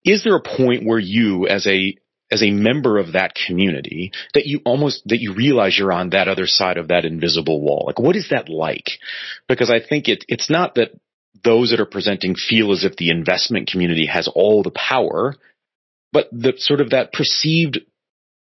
Is 0.03 0.23
there 0.23 0.35
a 0.35 0.41
point 0.41 0.85
where 0.85 0.99
you 0.99 1.47
as 1.47 1.67
a 1.67 1.97
as 2.31 2.41
a 2.41 2.51
member 2.51 2.97
of 2.97 3.13
that 3.13 3.35
community 3.47 4.11
that 4.33 4.45
you 4.45 4.61
almost 4.65 5.03
that 5.05 5.19
you 5.19 5.33
realize 5.33 5.77
you're 5.77 5.91
on 5.91 6.11
that 6.11 6.27
other 6.27 6.47
side 6.47 6.77
of 6.77 6.87
that 6.89 7.05
invisible 7.05 7.61
wall? 7.61 7.83
Like 7.85 7.99
what 7.99 8.15
is 8.15 8.29
that 8.29 8.49
like? 8.49 8.91
Because 9.47 9.69
i 9.69 9.79
think 9.79 10.07
it 10.07 10.25
it's 10.27 10.49
not 10.49 10.75
that 10.75 10.91
those 11.43 11.71
that 11.71 11.79
are 11.79 11.85
presenting 11.85 12.35
feel 12.35 12.71
as 12.71 12.83
if 12.83 12.95
the 12.95 13.09
investment 13.09 13.69
community 13.69 14.05
has 14.05 14.27
all 14.27 14.63
the 14.63 14.71
power 14.71 15.35
but 16.11 16.29
the 16.31 16.53
sort 16.57 16.79
of 16.79 16.91
that 16.91 17.11
perceived 17.11 17.79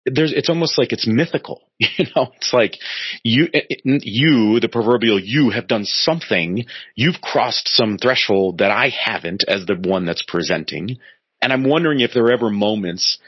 there's 0.07 0.33
it's 0.33 0.49
almost 0.49 0.79
like 0.79 0.93
it's 0.93 1.07
mythical 1.07 1.63
you 1.79 2.07
know? 2.17 2.33
It's 2.37 2.53
like 2.53 2.77
you 3.23 3.49
eh, 3.53 3.61
eh, 3.71 3.77
you 3.85 4.61
the 4.61 4.69
proverbial 4.69 5.21
you 5.21 5.51
have 5.51 5.69
done 5.69 5.85
something. 5.85 6.65
You've 6.95 7.21
crossed 7.21 7.69
some 7.69 7.99
threshold 7.99 8.59
that 8.59 8.71
i 8.71 8.89
haven't 8.89 9.45
as 9.47 9.67
the 9.67 9.77
one 9.77 10.07
that's 10.07 10.25
presenting. 10.27 10.99
And 11.43 11.53
i'm 11.53 11.65
wondering 11.65 12.01
if 12.01 12.13
there 12.13 12.25
are 12.25 12.33
ever 12.33 12.51
moments 12.51 13.19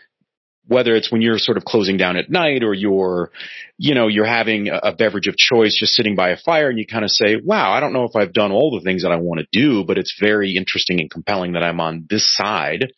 whether 0.66 0.94
it's 0.94 1.11
when 1.11 1.22
you're 1.22 1.38
sort 1.38 1.56
of 1.56 1.64
closing 1.64 1.96
down 1.96 2.16
at 2.16 2.30
night 2.30 2.62
or 2.62 2.72
you're, 2.72 3.32
you 3.78 3.94
know, 3.94 4.06
you're 4.06 4.24
having 4.24 4.68
a 4.70 4.92
beverage 4.92 5.26
of 5.26 5.37
choice 5.37 5.76
just 5.78 5.92
sitting 5.92 6.14
by 6.14 6.30
a 6.30 6.37
fire 6.37 6.68
and 6.68 6.78
you 6.78 6.87
kind 6.87 7.04
of 7.04 7.11
say, 7.11 7.37
wow, 7.42 7.72
I 7.72 7.80
don't 7.80 7.92
know 7.92 8.04
if 8.04 8.14
I've 8.14 8.32
done 8.32 8.52
all 8.52 8.70
the 8.70 8.85
things 8.85 9.02
that 9.02 9.11
I 9.11 9.16
want 9.16 9.40
to 9.40 9.46
do, 9.50 9.85
but 9.85 9.98
it's 9.98 10.16
very 10.20 10.54
interesting 10.56 11.00
and 11.00 11.11
compelling 11.11 11.52
that 11.52 11.64
I'm 11.64 11.80
on 11.80 12.06
this 12.08 12.32
side 12.32 12.92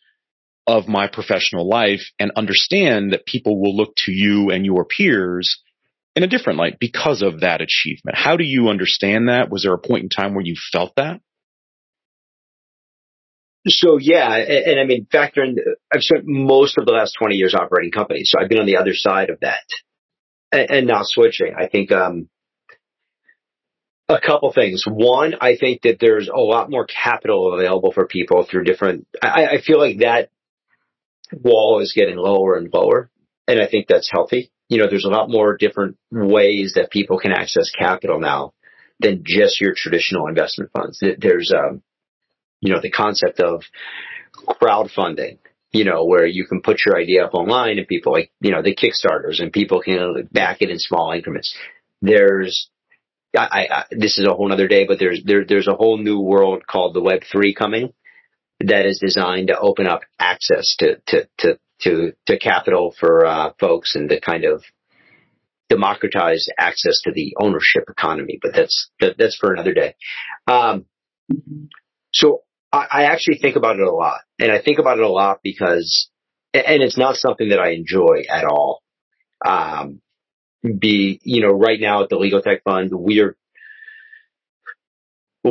of 0.67 0.87
my 0.87 1.07
professional 1.07 1.67
life 1.67 2.01
and 2.19 2.31
understand 2.35 3.13
that 3.13 3.25
people 3.25 3.61
will 3.61 3.75
look 3.75 3.93
to 3.97 4.11
you 4.11 4.49
and 4.49 4.65
your 4.65 4.85
peers 4.85 5.61
in 6.15 6.23
a 6.23 6.27
different 6.27 6.57
light 6.57 6.77
because 6.79 7.21
of 7.21 7.41
that 7.41 7.61
achievement. 7.61 8.17
How 8.17 8.37
do 8.37 8.43
you 8.43 8.69
understand 8.69 9.29
that? 9.29 9.49
Was 9.49 9.63
there 9.63 9.73
a 9.73 9.79
point 9.79 10.03
in 10.03 10.09
time 10.09 10.33
where 10.33 10.45
you 10.45 10.55
felt 10.71 10.93
that? 10.95 11.19
So 13.67 13.97
yeah, 13.99 14.35
and, 14.35 14.49
and, 14.49 14.79
I 14.79 14.85
mean, 14.85 15.07
factor 15.11 15.43
in, 15.43 15.57
I've 15.91 16.03
spent 16.03 16.23
most 16.25 16.77
of 16.77 16.85
the 16.85 16.91
last 16.91 17.15
20 17.19 17.35
years 17.35 17.55
operating 17.55 17.91
companies, 17.91 18.31
so 18.31 18.39
I've 18.39 18.49
been 18.49 18.59
on 18.59 18.67
the 18.67 18.77
other 18.77 18.93
side 18.93 19.31
of 19.31 19.39
that 19.39 19.65
and, 20.51 20.69
and 20.69 20.87
now 20.87 21.01
switching. 21.03 21.53
I 21.57 21.67
think, 21.67 21.91
um, 21.91 22.29
a 24.07 24.21
couple 24.21 24.51
things. 24.53 24.83
One, 24.87 25.33
I 25.41 25.55
think 25.55 25.81
that 25.81 25.97
there's 25.99 26.29
a 26.29 26.39
lot 26.39 26.69
more 26.69 26.85
capital 26.85 27.55
available 27.55 27.91
for 27.91 28.05
people 28.05 28.43
through 28.43 28.65
different, 28.65 29.07
I, 29.19 29.47
I 29.47 29.61
feel 29.61 29.79
like 29.79 29.97
that 29.99 30.29
wall 31.33 31.79
is 31.79 31.93
getting 31.93 32.17
lower 32.17 32.55
and 32.55 32.71
lower, 32.73 33.09
and 33.47 33.59
I 33.59 33.67
think 33.67 33.87
that's 33.87 34.09
healthy. 34.11 34.51
You 34.69 34.79
know, 34.79 34.87
there's 34.89 35.05
a 35.05 35.09
lot 35.09 35.29
more 35.29 35.57
different 35.57 35.97
ways 36.11 36.73
that 36.75 36.89
people 36.89 37.19
can 37.19 37.31
access 37.31 37.69
capital 37.71 38.19
now 38.19 38.53
than 38.99 39.23
just 39.25 39.61
your 39.61 39.73
traditional 39.75 40.27
investment 40.27 40.71
funds. 40.71 41.03
There's, 41.19 41.53
um, 41.55 41.83
you 42.61 42.73
know, 42.73 42.81
the 42.81 42.89
concept 42.89 43.39
of 43.39 43.63
crowdfunding, 44.35 45.37
you 45.71 45.83
know, 45.83 46.05
where 46.05 46.25
you 46.25 46.45
can 46.47 46.61
put 46.61 46.81
your 46.85 46.97
idea 46.97 47.25
up 47.25 47.33
online 47.33 47.77
and 47.77 47.87
people 47.87 48.13
like, 48.13 48.31
you 48.41 48.51
know, 48.51 48.61
the 48.63 48.75
Kickstarters 48.75 49.41
and 49.41 49.51
people 49.51 49.81
can 49.81 50.27
back 50.31 50.61
it 50.61 50.69
in 50.69 50.79
small 50.79 51.11
increments. 51.11 51.55
There's, 52.01 52.69
I, 53.37 53.67
I, 53.69 53.83
this 53.91 54.17
is 54.17 54.25
a 54.25 54.33
whole 54.33 54.51
other 54.51 54.67
day, 54.67 54.85
but 54.87 54.97
there's, 54.97 55.21
there, 55.23 55.45
there's 55.45 55.67
a 55.67 55.75
whole 55.75 55.97
new 55.97 56.19
world 56.19 56.65
called 56.65 56.95
the 56.95 57.01
Web 57.01 57.21
three 57.31 57.53
coming 57.53 57.93
that 58.59 58.85
is 58.85 58.99
designed 58.99 59.47
to 59.47 59.59
open 59.59 59.87
up 59.87 60.01
access 60.19 60.75
to, 60.79 60.97
to, 61.07 61.27
to, 61.39 61.59
to, 61.81 62.13
to 62.25 62.39
capital 62.39 62.93
for, 62.97 63.25
uh, 63.25 63.51
folks 63.59 63.95
and 63.95 64.09
to 64.09 64.19
kind 64.19 64.45
of 64.45 64.63
democratize 65.69 66.47
access 66.57 67.01
to 67.01 67.11
the 67.11 67.35
ownership 67.39 67.83
economy. 67.89 68.39
But 68.41 68.53
that's, 68.53 68.89
that, 69.01 69.17
that's 69.17 69.37
for 69.37 69.53
another 69.53 69.73
day. 69.73 69.95
Um, 70.47 70.85
so 72.13 72.43
I, 72.71 72.87
I 72.91 73.03
actually 73.03 73.39
think 73.39 73.55
about 73.55 73.77
it 73.79 73.87
a 73.87 73.91
lot. 73.91 74.21
And 74.39 74.51
I 74.51 74.61
think 74.61 74.79
about 74.79 74.99
it 74.99 75.03
a 75.03 75.09
lot 75.09 75.39
because, 75.43 76.09
and 76.53 76.81
it's 76.81 76.97
not 76.97 77.15
something 77.15 77.49
that 77.49 77.59
I 77.59 77.71
enjoy 77.71 78.23
at 78.29 78.45
all. 78.45 78.81
Um, 79.45 80.01
be, 80.63 81.19
you 81.23 81.41
know, 81.41 81.51
right 81.51 81.79
now 81.79 82.03
at 82.03 82.09
the 82.09 82.17
Legal 82.17 82.41
Tech 82.41 82.63
Fund, 82.63 82.91
we 82.93 83.19
are, 83.19 83.35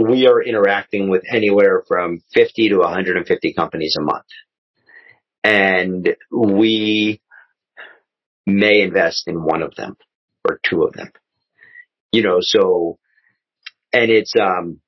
we 0.03 0.27
are 0.27 0.43
interacting 0.43 1.09
with 1.09 1.23
anywhere 1.31 1.83
from 1.87 2.21
50 2.35 2.71
to 2.71 2.79
150 2.79 3.53
companies 3.53 3.97
a 3.99 4.03
month. 4.03 4.27
And 5.45 6.17
we 6.31 7.21
may 8.47 8.81
invest 8.81 9.29
in 9.29 9.45
one 9.45 9.63
of 9.63 9.75
them 9.77 9.97
or 10.45 10.59
two 10.69 10.83
of 10.83 10.95
them. 10.95 11.13
You 12.11 12.23
know, 12.23 12.39
so, 12.41 12.99
and 13.93 14.11
it's, 14.11 14.35
um, 14.41 14.81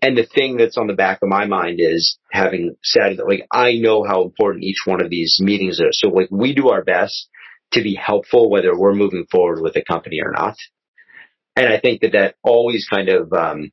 and 0.00 0.16
the 0.16 0.26
thing 0.26 0.56
that's 0.56 0.76
on 0.76 0.88
the 0.88 0.94
back 0.94 1.20
of 1.22 1.28
my 1.28 1.46
mind 1.46 1.78
is 1.80 2.18
having 2.32 2.74
said 2.82 3.18
that, 3.18 3.28
like, 3.28 3.46
I 3.52 3.74
know 3.74 4.02
how 4.02 4.22
important 4.22 4.64
each 4.64 4.82
one 4.84 5.00
of 5.00 5.10
these 5.10 5.38
meetings 5.40 5.80
are. 5.80 5.92
So 5.92 6.08
like 6.08 6.28
we 6.32 6.52
do 6.54 6.70
our 6.70 6.82
best 6.82 7.28
to 7.72 7.82
be 7.82 7.94
helpful, 7.94 8.50
whether 8.50 8.76
we're 8.76 8.94
moving 8.94 9.26
forward 9.30 9.62
with 9.62 9.76
a 9.76 9.84
company 9.84 10.20
or 10.20 10.32
not. 10.32 10.56
And 11.54 11.72
I 11.72 11.78
think 11.78 12.00
that 12.00 12.12
that 12.12 12.34
always 12.42 12.88
kind 12.88 13.08
of, 13.08 13.32
um, 13.32 13.70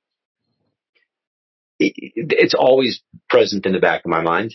it's 1.79 2.53
always 2.53 3.01
present 3.29 3.65
in 3.65 3.73
the 3.73 3.79
back 3.79 4.03
of 4.05 4.11
my 4.11 4.21
mind. 4.21 4.53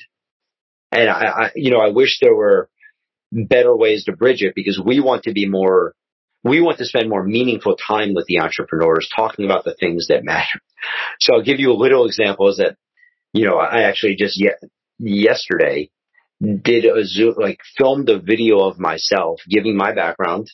And 0.93 1.09
I, 1.09 1.25
I, 1.25 1.51
you 1.55 1.71
know, 1.71 1.81
I 1.81 1.89
wish 1.89 2.19
there 2.21 2.35
were 2.35 2.69
better 3.33 3.75
ways 3.75 4.05
to 4.05 4.13
bridge 4.13 4.43
it 4.43 4.55
because 4.55 4.81
we 4.85 5.01
want 5.01 5.25
to 5.25 5.33
be 5.33 5.49
more 5.49 5.95
we 6.45 6.61
want 6.61 6.77
to 6.79 6.85
spend 6.85 7.09
more 7.09 7.25
meaningful 7.25 7.75
time 7.75 8.13
with 8.15 8.27
the 8.27 8.41
entrepreneurs 8.41 9.09
talking 9.17 9.47
about 9.47 9.65
the 9.65 9.75
things 9.75 10.09
that 10.09 10.25
matter. 10.25 10.61
So 11.19 11.35
I'll 11.35 11.43
give 11.43 11.59
you 11.59 11.73
a 11.73 11.83
little 11.83 12.05
example 12.05 12.51
is 12.51 12.59
that, 12.59 12.77
you 13.33 13.47
know, 13.47 13.57
I 13.57 13.85
actually 13.85 14.17
just 14.17 14.39
ye- 14.39 14.51
yesterday 14.99 15.91
did 16.41 16.85
a 16.85 17.05
Zoom, 17.05 17.37
like 17.39 17.61
filmed 17.79 18.11
a 18.11 18.19
video 18.19 18.61
of 18.61 18.79
myself 18.79 19.41
giving 19.49 19.75
my 19.75 19.95
background, 19.95 20.51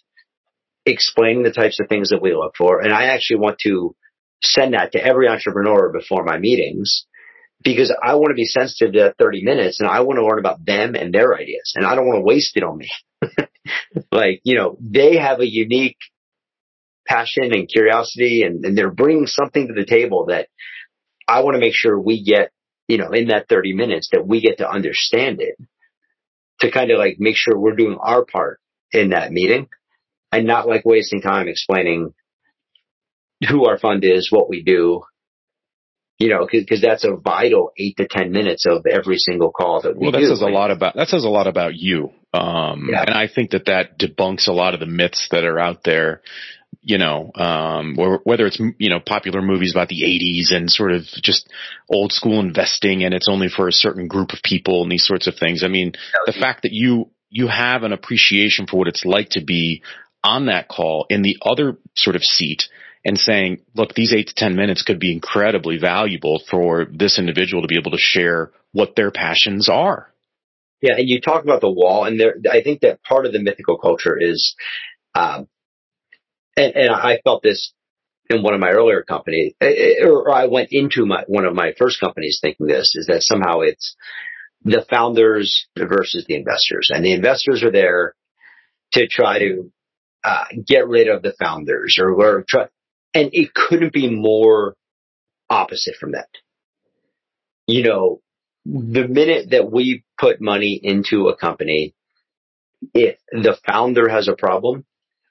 explaining 0.86 1.42
the 1.42 1.50
types 1.50 1.80
of 1.80 1.88
things 1.88 2.10
that 2.10 2.22
we 2.22 2.32
look 2.32 2.54
for. 2.56 2.80
And 2.80 2.92
I 2.92 3.06
actually 3.06 3.40
want 3.40 3.58
to 3.60 3.96
send 4.42 4.74
that 4.74 4.92
to 4.92 5.04
every 5.04 5.28
entrepreneur 5.28 5.90
before 5.90 6.24
my 6.24 6.38
meetings 6.38 7.06
because 7.62 7.94
I 8.02 8.14
want 8.14 8.30
to 8.30 8.34
be 8.34 8.46
sensitive 8.46 8.94
to 8.94 9.00
that 9.00 9.18
30 9.18 9.42
minutes 9.44 9.80
and 9.80 9.88
I 9.88 10.00
want 10.00 10.18
to 10.18 10.24
learn 10.26 10.38
about 10.38 10.64
them 10.64 10.94
and 10.94 11.12
their 11.12 11.36
ideas 11.36 11.74
and 11.76 11.84
I 11.84 11.94
don't 11.94 12.06
want 12.06 12.18
to 12.18 12.24
waste 12.24 12.56
it 12.56 12.62
on 12.62 12.78
me. 12.78 12.90
like, 14.12 14.40
you 14.44 14.56
know, 14.56 14.76
they 14.80 15.18
have 15.18 15.40
a 15.40 15.50
unique 15.50 15.98
passion 17.06 17.52
and 17.52 17.68
curiosity 17.68 18.42
and, 18.42 18.64
and 18.64 18.76
they're 18.76 18.90
bringing 18.90 19.26
something 19.26 19.68
to 19.68 19.74
the 19.74 19.84
table 19.84 20.26
that 20.26 20.48
I 21.28 21.42
want 21.42 21.54
to 21.54 21.60
make 21.60 21.74
sure 21.74 21.98
we 21.98 22.24
get, 22.24 22.50
you 22.88 22.98
know, 22.98 23.10
in 23.10 23.28
that 23.28 23.48
30 23.48 23.74
minutes 23.74 24.08
that 24.12 24.26
we 24.26 24.40
get 24.40 24.58
to 24.58 24.70
understand 24.70 25.40
it 25.40 25.56
to 26.60 26.70
kind 26.70 26.90
of 26.90 26.98
like 26.98 27.16
make 27.18 27.36
sure 27.36 27.58
we're 27.58 27.76
doing 27.76 27.98
our 28.00 28.24
part 28.24 28.60
in 28.92 29.10
that 29.10 29.32
meeting 29.32 29.68
and 30.32 30.46
not 30.46 30.68
like 30.68 30.84
wasting 30.84 31.20
time 31.20 31.48
explaining 31.48 32.14
who 33.48 33.66
our 33.66 33.78
fund 33.78 34.04
is, 34.04 34.30
what 34.30 34.48
we 34.48 34.62
do, 34.62 35.02
you 36.20 36.28
know, 36.28 36.46
because 36.50 36.82
that's 36.82 37.04
a 37.04 37.16
vital 37.16 37.72
eight 37.78 37.96
to 37.96 38.06
ten 38.06 38.30
minutes 38.30 38.66
of 38.66 38.84
every 38.86 39.16
single 39.16 39.50
call 39.50 39.80
that 39.80 39.96
we 39.96 40.00
do. 40.00 40.02
well, 40.02 40.12
that 40.12 40.18
do. 40.18 40.26
says 40.26 40.42
a 40.42 40.46
lot 40.46 40.70
about 40.70 40.94
that 40.94 41.08
says 41.08 41.24
a 41.24 41.28
lot 41.28 41.46
about 41.46 41.74
you, 41.74 42.10
um, 42.34 42.90
yeah. 42.92 43.04
and 43.06 43.14
I 43.14 43.26
think 43.26 43.52
that 43.52 43.64
that 43.66 43.98
debunks 43.98 44.46
a 44.46 44.52
lot 44.52 44.74
of 44.74 44.80
the 44.80 44.86
myths 44.86 45.28
that 45.30 45.44
are 45.44 45.58
out 45.58 45.82
there. 45.82 46.20
You 46.82 46.98
know, 46.98 47.30
um, 47.34 47.96
or 47.98 48.20
whether 48.24 48.46
it's 48.46 48.60
you 48.78 48.90
know 48.90 49.00
popular 49.00 49.42
movies 49.42 49.72
about 49.74 49.88
the 49.88 50.02
'80s 50.02 50.54
and 50.54 50.70
sort 50.70 50.92
of 50.92 51.02
just 51.22 51.50
old 51.90 52.12
school 52.12 52.38
investing, 52.38 53.02
and 53.02 53.12
it's 53.12 53.28
only 53.28 53.48
for 53.48 53.66
a 53.66 53.72
certain 53.72 54.06
group 54.06 54.32
of 54.32 54.38
people 54.44 54.82
and 54.82 54.92
these 54.92 55.04
sorts 55.04 55.26
of 55.26 55.34
things. 55.34 55.64
I 55.64 55.68
mean, 55.68 55.92
the 56.26 56.32
fact 56.32 56.62
that 56.62 56.72
you 56.72 57.10
you 57.30 57.48
have 57.48 57.82
an 57.82 57.92
appreciation 57.92 58.66
for 58.66 58.76
what 58.76 58.88
it's 58.88 59.04
like 59.04 59.30
to 59.30 59.44
be 59.44 59.82
on 60.22 60.46
that 60.46 60.68
call 60.68 61.06
in 61.08 61.22
the 61.22 61.38
other 61.42 61.78
sort 61.96 62.16
of 62.16 62.22
seat 62.22 62.68
and 63.04 63.18
saying, 63.18 63.62
look, 63.74 63.94
these 63.94 64.12
eight 64.12 64.28
to 64.28 64.34
10 64.34 64.56
minutes 64.56 64.82
could 64.82 65.00
be 65.00 65.12
incredibly 65.12 65.78
valuable 65.78 66.42
for 66.50 66.86
this 66.90 67.18
individual 67.18 67.62
to 67.62 67.68
be 67.68 67.78
able 67.78 67.92
to 67.92 67.98
share 67.98 68.50
what 68.72 68.94
their 68.94 69.10
passions 69.10 69.68
are. 69.68 70.12
Yeah. 70.82 70.94
And 70.96 71.08
you 71.08 71.20
talk 71.20 71.44
about 71.44 71.60
the 71.60 71.70
wall 71.70 72.04
and 72.04 72.18
there, 72.18 72.36
I 72.50 72.62
think 72.62 72.80
that 72.80 73.02
part 73.02 73.26
of 73.26 73.32
the 73.32 73.40
mythical 73.40 73.78
culture 73.78 74.16
is, 74.18 74.54
um, 75.14 75.48
and, 76.56 76.74
and 76.74 76.90
I 76.90 77.20
felt 77.24 77.42
this 77.42 77.72
in 78.28 78.42
one 78.42 78.54
of 78.54 78.60
my 78.60 78.70
earlier 78.70 79.02
companies, 79.02 79.54
eh, 79.60 79.66
eh, 79.66 80.06
or 80.06 80.32
I 80.32 80.46
went 80.46 80.68
into 80.70 81.04
my, 81.04 81.24
one 81.26 81.44
of 81.44 81.54
my 81.54 81.72
first 81.78 82.00
companies 82.00 82.38
thinking 82.40 82.66
this 82.66 82.94
is 82.94 83.06
that 83.06 83.22
somehow 83.22 83.60
it's 83.60 83.96
the 84.62 84.84
founders 84.88 85.66
versus 85.76 86.26
the 86.28 86.36
investors 86.36 86.90
and 86.94 87.04
the 87.04 87.12
investors 87.12 87.62
are 87.62 87.72
there 87.72 88.14
to 88.92 89.06
try 89.06 89.38
to 89.38 89.72
uh, 90.22 90.44
get 90.66 90.86
rid 90.86 91.08
of 91.08 91.22
the 91.22 91.34
founders 91.40 91.96
or, 91.98 92.12
or 92.12 92.44
try, 92.46 92.66
and 93.14 93.30
it 93.32 93.54
couldn't 93.54 93.92
be 93.92 94.08
more 94.10 94.74
opposite 95.48 95.96
from 95.96 96.12
that. 96.12 96.28
You 97.66 97.82
know, 97.82 98.20
the 98.64 99.08
minute 99.08 99.50
that 99.50 99.70
we 99.70 100.04
put 100.18 100.40
money 100.40 100.78
into 100.82 101.28
a 101.28 101.36
company, 101.36 101.94
if 102.94 103.16
the 103.32 103.56
founder 103.66 104.08
has 104.08 104.28
a 104.28 104.36
problem, 104.36 104.84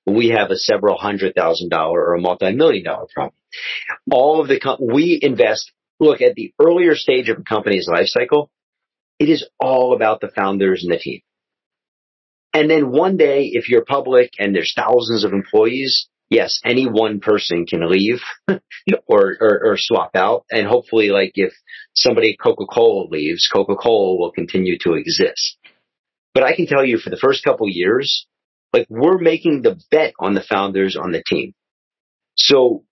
we 0.05 0.29
have 0.29 0.49
a 0.49 0.57
several 0.57 0.97
hundred 0.97 1.35
thousand 1.35 1.69
dollar 1.69 1.99
or 1.99 2.15
a 2.15 2.21
multi-million 2.21 2.83
dollar 2.83 3.07
problem. 3.13 3.35
All 4.11 4.41
of 4.41 4.47
the, 4.47 4.59
com- 4.59 4.79
we 4.81 5.19
invest, 5.21 5.71
look 5.99 6.21
at 6.21 6.35
the 6.35 6.53
earlier 6.59 6.95
stage 6.95 7.29
of 7.29 7.39
a 7.39 7.43
company's 7.43 7.87
life 7.87 8.07
cycle, 8.07 8.49
it 9.19 9.29
is 9.29 9.47
all 9.59 9.93
about 9.93 10.21
the 10.21 10.29
founders 10.29 10.83
and 10.83 10.91
the 10.91 10.97
team. 10.97 11.21
And 12.53 12.69
then 12.69 12.89
one 12.89 13.17
day, 13.17 13.51
if 13.53 13.69
you're 13.69 13.85
public 13.85 14.31
and 14.39 14.55
there's 14.55 14.73
thousands 14.75 15.23
of 15.23 15.33
employees, 15.33 16.07
yes, 16.29 16.59
any 16.63 16.87
one 16.87 17.19
person 17.19 17.65
can 17.65 17.89
leave 17.89 18.21
or, 18.47 19.37
or, 19.39 19.61
or 19.65 19.77
swap 19.77 20.11
out. 20.15 20.45
And 20.51 20.67
hopefully, 20.67 21.09
like 21.09 21.31
if 21.35 21.53
somebody 21.93 22.37
Coca-Cola 22.41 23.07
leaves, 23.09 23.49
Coca-Cola 23.51 24.17
will 24.17 24.31
continue 24.31 24.77
to 24.83 24.93
exist. 24.93 25.57
But 26.33 26.43
I 26.43 26.55
can 26.55 26.67
tell 26.67 26.85
you 26.85 26.97
for 26.97 27.09
the 27.09 27.17
first 27.17 27.43
couple 27.43 27.67
years, 27.67 28.27
like 28.71 28.85
we're 28.89 29.17
making 29.17 29.63
the 29.63 29.79
bet 29.89 30.13
on 30.19 30.35
the 30.35 30.43
founders 30.47 30.95
on 30.95 31.11
the 31.11 31.23
team. 31.25 31.53
So 32.35 32.83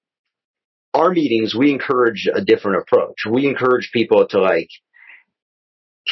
our 0.93 1.11
meetings, 1.11 1.53
we 1.55 1.71
encourage 1.71 2.27
a 2.33 2.43
different 2.43 2.81
approach. 2.81 3.17
We 3.29 3.45
encourage 3.45 3.91
people 3.93 4.27
to 4.29 4.41
like 4.41 4.69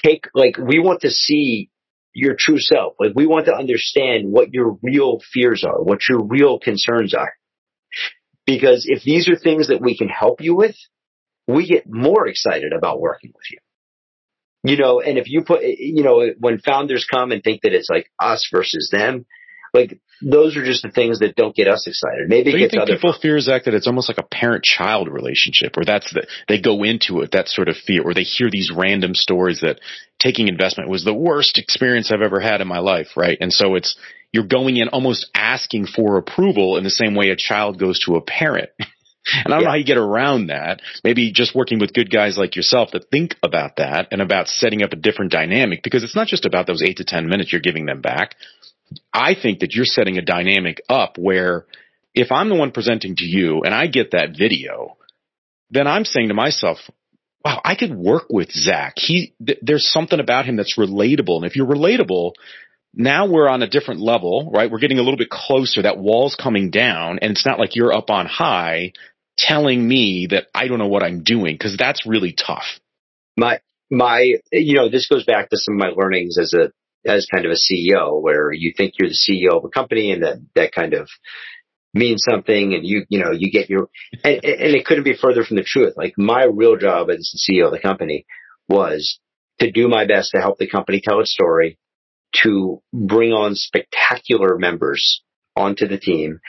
take, 0.04 0.28
like 0.34 0.58
we 0.58 0.80
want 0.80 1.02
to 1.02 1.10
see 1.10 1.70
your 2.16 2.36
true 2.40 2.60
self. 2.60 2.94
Like 3.00 3.12
we 3.14 3.28
want 3.28 3.46
to 3.46 3.54
understand 3.54 4.32
what 4.32 4.54
your 4.54 4.78
real 4.82 5.20
fears 5.34 5.64
are, 5.64 5.84
what 5.84 6.00
your 6.10 6.24
real 6.24 6.58
concerns 6.58 7.14
are. 7.14 7.34
Because 8.46 8.86
if 8.88 9.04
these 9.04 9.28
are 9.28 9.36
things 9.36 9.68
that 9.68 9.82
we 9.82 9.98
can 9.98 10.08
help 10.08 10.42
you 10.42 10.56
with, 10.56 10.76
we 11.48 11.68
get 11.68 11.84
more 11.88 12.28
excited 12.28 12.72
about 12.74 13.02
working 13.02 13.32
with 13.36 13.44
you. 13.52 13.58
You 14.64 14.78
know, 14.78 15.02
and 15.02 15.18
if 15.18 15.30
you 15.30 15.44
put, 15.44 15.62
you 15.64 16.04
know, 16.04 16.26
when 16.40 16.60
founders 16.60 17.06
come 17.06 17.32
and 17.32 17.44
think 17.44 17.62
that 17.62 17.74
it's 17.74 17.90
like 17.90 18.10
us 18.20 18.48
versus 18.52 18.90
them, 18.92 19.26
like 19.76 20.00
those 20.22 20.56
are 20.56 20.64
just 20.64 20.82
the 20.82 20.90
things 20.90 21.20
that 21.20 21.36
don't 21.36 21.56
get 21.56 21.68
us 21.68 21.86
excited. 21.86 22.30
Maybe 22.30 22.52
so 22.52 22.58
you 22.58 22.70
think 22.70 22.88
people 22.88 23.14
fear 23.14 23.40
Zach 23.40 23.66
that 23.66 23.74
it's 23.74 23.88
almost 23.88 24.10
like 24.10 24.18
a 24.18 24.24
parent-child 24.24 25.10
relationship, 25.10 25.78
or 25.78 25.84
that's 25.84 26.12
the 26.14 26.26
they 26.48 26.62
go 26.62 26.84
into 26.84 27.22
it 27.22 27.32
that 27.34 27.50
sort 27.50 27.68
of 27.68 27.76
fear, 27.76 28.02
or 28.04 28.14
they 28.14 28.24
hear 28.24 28.50
these 28.50 28.72
random 28.76 29.14
stories 29.14 29.62
that 29.62 29.80
taking 30.18 30.48
investment 30.48 30.90
was 30.90 31.04
the 31.04 31.14
worst 31.14 31.58
experience 31.58 32.12
I've 32.12 32.22
ever 32.22 32.40
had 32.40 32.62
in 32.62 32.68
my 32.68 32.80
life, 32.80 33.10
right? 33.18 33.38
And 33.40 33.52
so 33.52 33.76
it's 33.76 33.98
you're 34.32 34.48
going 34.48 34.78
in 34.78 34.90
almost 34.90 35.30
asking 35.36 35.88
for 35.88 36.18
approval 36.18 36.78
in 36.78 36.84
the 36.84 36.90
same 36.90 37.16
way 37.16 37.30
a 37.30 37.36
child 37.36 37.78
goes 37.78 38.00
to 38.06 38.16
a 38.16 38.22
parent. 38.22 38.70
And 39.44 39.52
I 39.52 39.58
don't 39.58 39.62
yeah. 39.62 39.66
know 39.66 39.72
how 39.72 39.78
you 39.78 39.86
get 39.86 39.98
around 39.98 40.48
that. 40.48 40.82
Maybe 41.04 41.32
just 41.32 41.56
working 41.56 41.80
with 41.80 41.94
good 41.94 42.12
guys 42.12 42.38
like 42.38 42.56
yourself 42.56 42.92
that 42.92 43.10
think 43.10 43.36
about 43.42 43.78
that 43.78 44.10
and 44.12 44.22
about 44.22 44.48
setting 44.48 44.84
up 44.84 44.94
a 44.94 44.96
different 44.96 45.32
dynamic 45.32 45.82
because 45.82 46.04
it's 46.04 46.16
not 46.16 46.28
just 46.28 46.46
about 46.46 46.68
those 46.68 46.84
eight 46.84 46.98
to 46.98 47.06
10 47.06 47.28
minutes 47.28 47.52
you're 47.52 47.60
giving 47.60 47.88
them 47.88 48.02
back. 48.02 48.36
I 49.14 49.36
think 49.36 49.60
that 49.60 49.74
you're 49.74 49.86
setting 49.86 50.18
a 50.18 50.22
dynamic 50.22 50.82
up 50.90 51.18
where 51.18 51.66
if 52.14 52.32
I'm 52.32 52.50
the 52.50 52.56
one 52.56 52.72
presenting 52.72 53.16
to 53.18 53.26
you 53.26 53.62
and 53.64 53.74
I 53.74 53.88
get 53.88 54.12
that 54.12 54.36
video, 54.38 54.98
then 55.70 55.88
I'm 55.88 56.06
saying 56.06 56.30
to 56.30 56.34
myself, 56.34 56.78
wow, 57.44 57.62
I 57.64 57.76
could 57.76 57.94
work 57.94 58.26
with 58.30 58.52
Zach. 58.52 58.94
He, 58.98 59.34
th- 59.46 59.60
there's 59.62 59.90
something 59.92 60.20
about 60.20 60.46
him 60.46 60.56
that's 60.56 60.78
relatable. 60.78 61.38
And 61.38 61.46
if 61.46 61.56
you're 61.56 61.68
relatable, 61.68 62.34
now 62.94 63.28
we're 63.28 63.50
on 63.50 63.62
a 63.62 63.68
different 63.68 64.00
level, 64.00 64.50
right? 64.54 64.72
We're 64.72 64.80
getting 64.80 65.00
a 65.00 65.04
little 65.04 65.18
bit 65.18 65.30
closer. 65.30 65.82
That 65.82 65.98
wall's 65.98 66.36
coming 66.36 66.72
down 66.72 67.20
and 67.22 67.32
it's 67.32 67.46
not 67.46 67.60
like 67.60 67.76
you're 67.76 67.94
up 67.94 68.10
on 68.10 68.26
high 68.26 68.94
telling 69.38 69.86
me 69.86 70.28
that 70.32 70.48
I 70.56 70.68
don't 70.68 70.80
know 70.80 70.88
what 70.88 71.04
I'm 71.04 71.24
doing 71.24 71.56
because 71.56 71.76
that's 71.78 72.08
really 72.08 72.34
tough. 72.34 72.80
My, 73.36 73.60
my, 73.92 74.36
you 74.52 74.78
know, 74.78 74.90
this 74.90 75.08
goes 75.08 75.26
back 75.26 75.50
to 75.50 75.58
some 75.58 75.76
of 75.76 75.80
my 75.80 75.90
learnings 75.90 76.38
as 76.38 76.54
a 76.54 76.72
as 77.06 77.28
kind 77.34 77.46
of 77.46 77.52
a 77.52 77.56
CEO 77.56 78.22
where 78.22 78.52
you 78.52 78.74
think 78.76 78.94
you're 78.98 79.10
the 79.10 79.16
CEO 79.16 79.58
of 79.58 79.66
a 79.66 79.70
company 79.70 80.12
and 80.12 80.24
that, 80.24 80.38
that 80.56 80.72
kind 80.74 80.94
of 80.94 81.10
means 81.94 82.24
something 82.30 82.74
and 82.74 82.86
you, 82.86 83.06
you 83.10 83.24
know, 83.24 83.32
you 83.32 83.52
get 83.52 83.70
your, 83.70 83.90
and, 84.24 84.44
and 84.44 84.76
it 84.76 84.86
couldn't 84.86 85.04
be 85.04 85.16
further 85.16 85.44
from 85.44 85.58
the 85.58 85.64
truth. 85.64 85.94
Like 85.96 86.14
my 86.18 86.46
real 86.46 86.78
job 86.78 87.10
as 87.10 87.32
the 87.34 87.54
CEO 87.54 87.66
of 87.66 87.72
the 87.72 87.80
company 87.80 88.26
was 88.68 89.20
to 89.60 89.72
do 89.72 89.88
my 89.88 90.06
best 90.06 90.32
to 90.32 90.42
help 90.42 90.58
the 90.58 90.68
company 90.68 91.02
tell 91.02 91.20
its 91.20 91.32
story, 91.32 91.78
to 92.44 92.82
bring 92.94 93.32
on 93.32 93.56
spectacular 93.56 94.58
members 94.58 95.22
onto 95.56 95.88
the 95.88 95.98
team, 95.98 96.40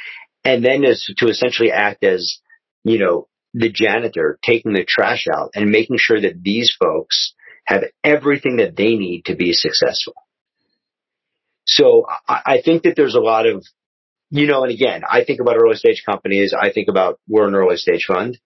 and 0.44 0.64
then 0.64 0.84
as, 0.84 1.04
to 1.16 1.28
essentially 1.28 1.70
act 1.70 2.02
as, 2.02 2.38
you 2.82 2.98
know, 2.98 3.28
the 3.54 3.70
janitor 3.70 4.38
taking 4.44 4.72
the 4.72 4.84
trash 4.86 5.26
out 5.32 5.50
and 5.54 5.70
making 5.70 5.96
sure 5.98 6.20
that 6.20 6.42
these 6.42 6.76
folks 6.78 7.34
have 7.64 7.84
everything 8.04 8.56
that 8.56 8.76
they 8.76 8.96
need 8.96 9.24
to 9.26 9.34
be 9.34 9.52
successful. 9.52 10.14
So 11.66 12.06
I, 12.28 12.40
I 12.46 12.62
think 12.62 12.84
that 12.84 12.94
there's 12.96 13.14
a 13.14 13.20
lot 13.20 13.46
of, 13.46 13.64
you 14.30 14.46
know, 14.46 14.62
and 14.62 14.72
again, 14.72 15.02
I 15.08 15.24
think 15.24 15.40
about 15.40 15.56
early 15.56 15.76
stage 15.76 16.02
companies. 16.06 16.54
I 16.58 16.72
think 16.72 16.88
about 16.88 17.20
we're 17.28 17.46
an 17.46 17.54
early 17.54 17.76
stage 17.76 18.06
fund. 18.06 18.38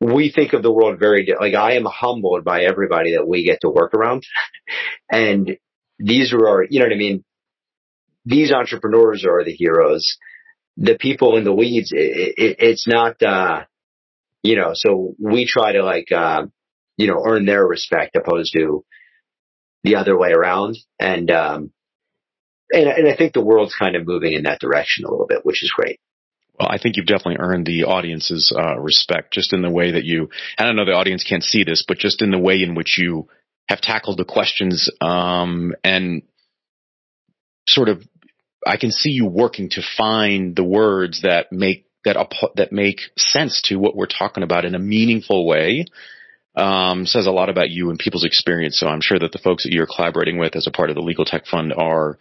we 0.00 0.30
think 0.30 0.52
of 0.52 0.62
the 0.62 0.72
world 0.72 0.98
very 0.98 1.26
like 1.40 1.54
I 1.54 1.74
am 1.74 1.84
humbled 1.84 2.44
by 2.44 2.64
everybody 2.64 3.12
that 3.14 3.26
we 3.26 3.44
get 3.44 3.60
to 3.62 3.70
work 3.70 3.94
around, 3.94 4.24
and 5.10 5.56
these 5.98 6.32
are 6.32 6.48
our, 6.48 6.66
you 6.68 6.80
know 6.80 6.86
what 6.86 6.92
I 6.92 6.98
mean. 6.98 7.24
These 8.26 8.52
entrepreneurs 8.52 9.24
are 9.24 9.44
the 9.44 9.52
heroes. 9.52 10.16
The 10.76 10.96
people 10.98 11.36
in 11.36 11.44
the 11.44 11.52
weeds, 11.52 11.92
it, 11.92 12.34
it, 12.36 12.56
it's 12.58 12.88
not, 12.88 13.22
uh, 13.22 13.64
you 14.42 14.56
know. 14.56 14.70
So 14.74 15.14
we 15.20 15.46
try 15.46 15.72
to 15.72 15.84
like, 15.84 16.10
uh, 16.10 16.46
you 16.96 17.06
know, 17.06 17.22
earn 17.24 17.44
their 17.44 17.64
respect 17.64 18.16
opposed 18.16 18.52
to 18.54 18.84
the 19.84 19.96
other 19.96 20.18
way 20.18 20.32
around, 20.32 20.76
and 20.98 21.30
um, 21.30 21.70
and, 22.74 22.88
and 22.88 23.08
I 23.08 23.16
think 23.16 23.32
the 23.32 23.44
world's 23.44 23.74
kind 23.74 23.96
of 23.96 24.06
moving 24.06 24.32
in 24.32 24.44
that 24.44 24.60
direction 24.60 25.04
a 25.04 25.10
little 25.10 25.26
bit, 25.26 25.44
which 25.44 25.62
is 25.62 25.72
great. 25.74 25.98
Well, 26.58 26.68
I 26.70 26.78
think 26.78 26.96
you've 26.96 27.06
definitely 27.06 27.38
earned 27.40 27.66
the 27.66 27.84
audience's 27.84 28.54
uh, 28.56 28.78
respect 28.78 29.32
just 29.32 29.52
in 29.52 29.62
the 29.62 29.70
way 29.70 29.92
that 29.92 30.04
you, 30.04 30.30
I 30.56 30.64
don't 30.64 30.76
know 30.76 30.84
the 30.84 30.92
audience 30.92 31.24
can't 31.28 31.42
see 31.42 31.64
this, 31.64 31.84
but 31.86 31.98
just 31.98 32.22
in 32.22 32.30
the 32.30 32.38
way 32.38 32.62
in 32.62 32.74
which 32.74 32.96
you 32.98 33.28
have 33.68 33.80
tackled 33.80 34.18
the 34.18 34.24
questions 34.24 34.90
um, 35.00 35.74
and 35.82 36.22
sort 37.66 37.88
of, 37.88 38.02
I 38.66 38.76
can 38.76 38.92
see 38.92 39.10
you 39.10 39.26
working 39.26 39.70
to 39.70 39.82
find 39.96 40.54
the 40.54 40.64
words 40.64 41.22
that 41.22 41.50
make 41.52 41.86
that 42.04 42.16
that 42.56 42.72
make 42.72 43.00
sense 43.16 43.62
to 43.62 43.76
what 43.76 43.96
we're 43.96 44.06
talking 44.06 44.42
about 44.42 44.64
in 44.64 44.74
a 44.74 44.78
meaningful 44.78 45.46
way 45.46 45.86
um, 46.56 47.06
says 47.06 47.26
a 47.26 47.32
lot 47.32 47.48
about 47.48 47.70
you 47.70 47.90
and 47.90 47.98
people's 47.98 48.24
experience. 48.24 48.78
So 48.78 48.86
I'm 48.86 49.00
sure 49.00 49.18
that 49.18 49.32
the 49.32 49.38
folks 49.38 49.64
that 49.64 49.72
you're 49.72 49.86
collaborating 49.86 50.38
with 50.38 50.54
as 50.54 50.66
a 50.66 50.70
part 50.70 50.90
of 50.90 50.96
the 50.96 51.02
Legal 51.02 51.24
Tech 51.24 51.46
Fund 51.46 51.72
are 51.72 52.18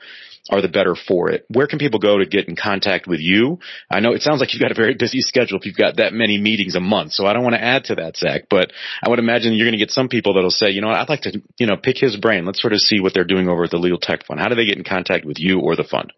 are 0.49 0.61
the 0.61 0.67
better 0.67 0.95
for 0.95 1.29
it. 1.31 1.45
Where 1.47 1.67
can 1.67 1.79
people 1.79 1.99
go 1.99 2.17
to 2.17 2.25
get 2.25 2.49
in 2.49 2.55
contact 2.55 3.07
with 3.07 3.21
you? 3.21 3.59
I 3.89 4.01
know 4.01 4.11
it 4.11 4.21
sounds 4.21 4.41
like 4.41 4.53
you've 4.53 4.61
got 4.61 4.71
a 4.71 4.75
very 4.75 4.93
busy 4.93 5.21
schedule 5.21 5.57
if 5.57 5.65
you've 5.65 5.77
got 5.77 5.97
that 5.97 6.13
many 6.13 6.37
meetings 6.37 6.75
a 6.75 6.81
month. 6.81 7.13
So 7.13 7.25
I 7.25 7.33
don't 7.33 7.43
want 7.43 7.55
to 7.55 7.63
add 7.63 7.85
to 7.85 7.95
that, 7.95 8.17
Zach, 8.17 8.43
but 8.49 8.71
I 9.05 9.09
would 9.09 9.19
imagine 9.19 9.53
you're 9.53 9.67
going 9.67 9.77
to 9.77 9.83
get 9.83 9.91
some 9.91 10.09
people 10.09 10.33
that'll 10.33 10.51
say, 10.51 10.71
you 10.71 10.81
know 10.81 10.89
I'd 10.89 11.09
like 11.09 11.21
to, 11.21 11.41
you 11.57 11.67
know, 11.67 11.77
pick 11.77 11.97
his 11.97 12.17
brain. 12.17 12.45
Let's 12.45 12.61
sort 12.61 12.73
of 12.73 12.79
see 12.79 12.99
what 12.99 13.13
they're 13.13 13.23
doing 13.23 13.47
over 13.47 13.63
at 13.63 13.71
the 13.71 13.77
Legal 13.77 13.99
Tech 13.99 14.25
Fund. 14.25 14.39
How 14.39 14.49
do 14.49 14.55
they 14.55 14.65
get 14.65 14.77
in 14.77 14.83
contact 14.83 15.25
with 15.25 15.39
you 15.39 15.59
or 15.59 15.75
the 15.75 15.83
fund? 15.83 16.11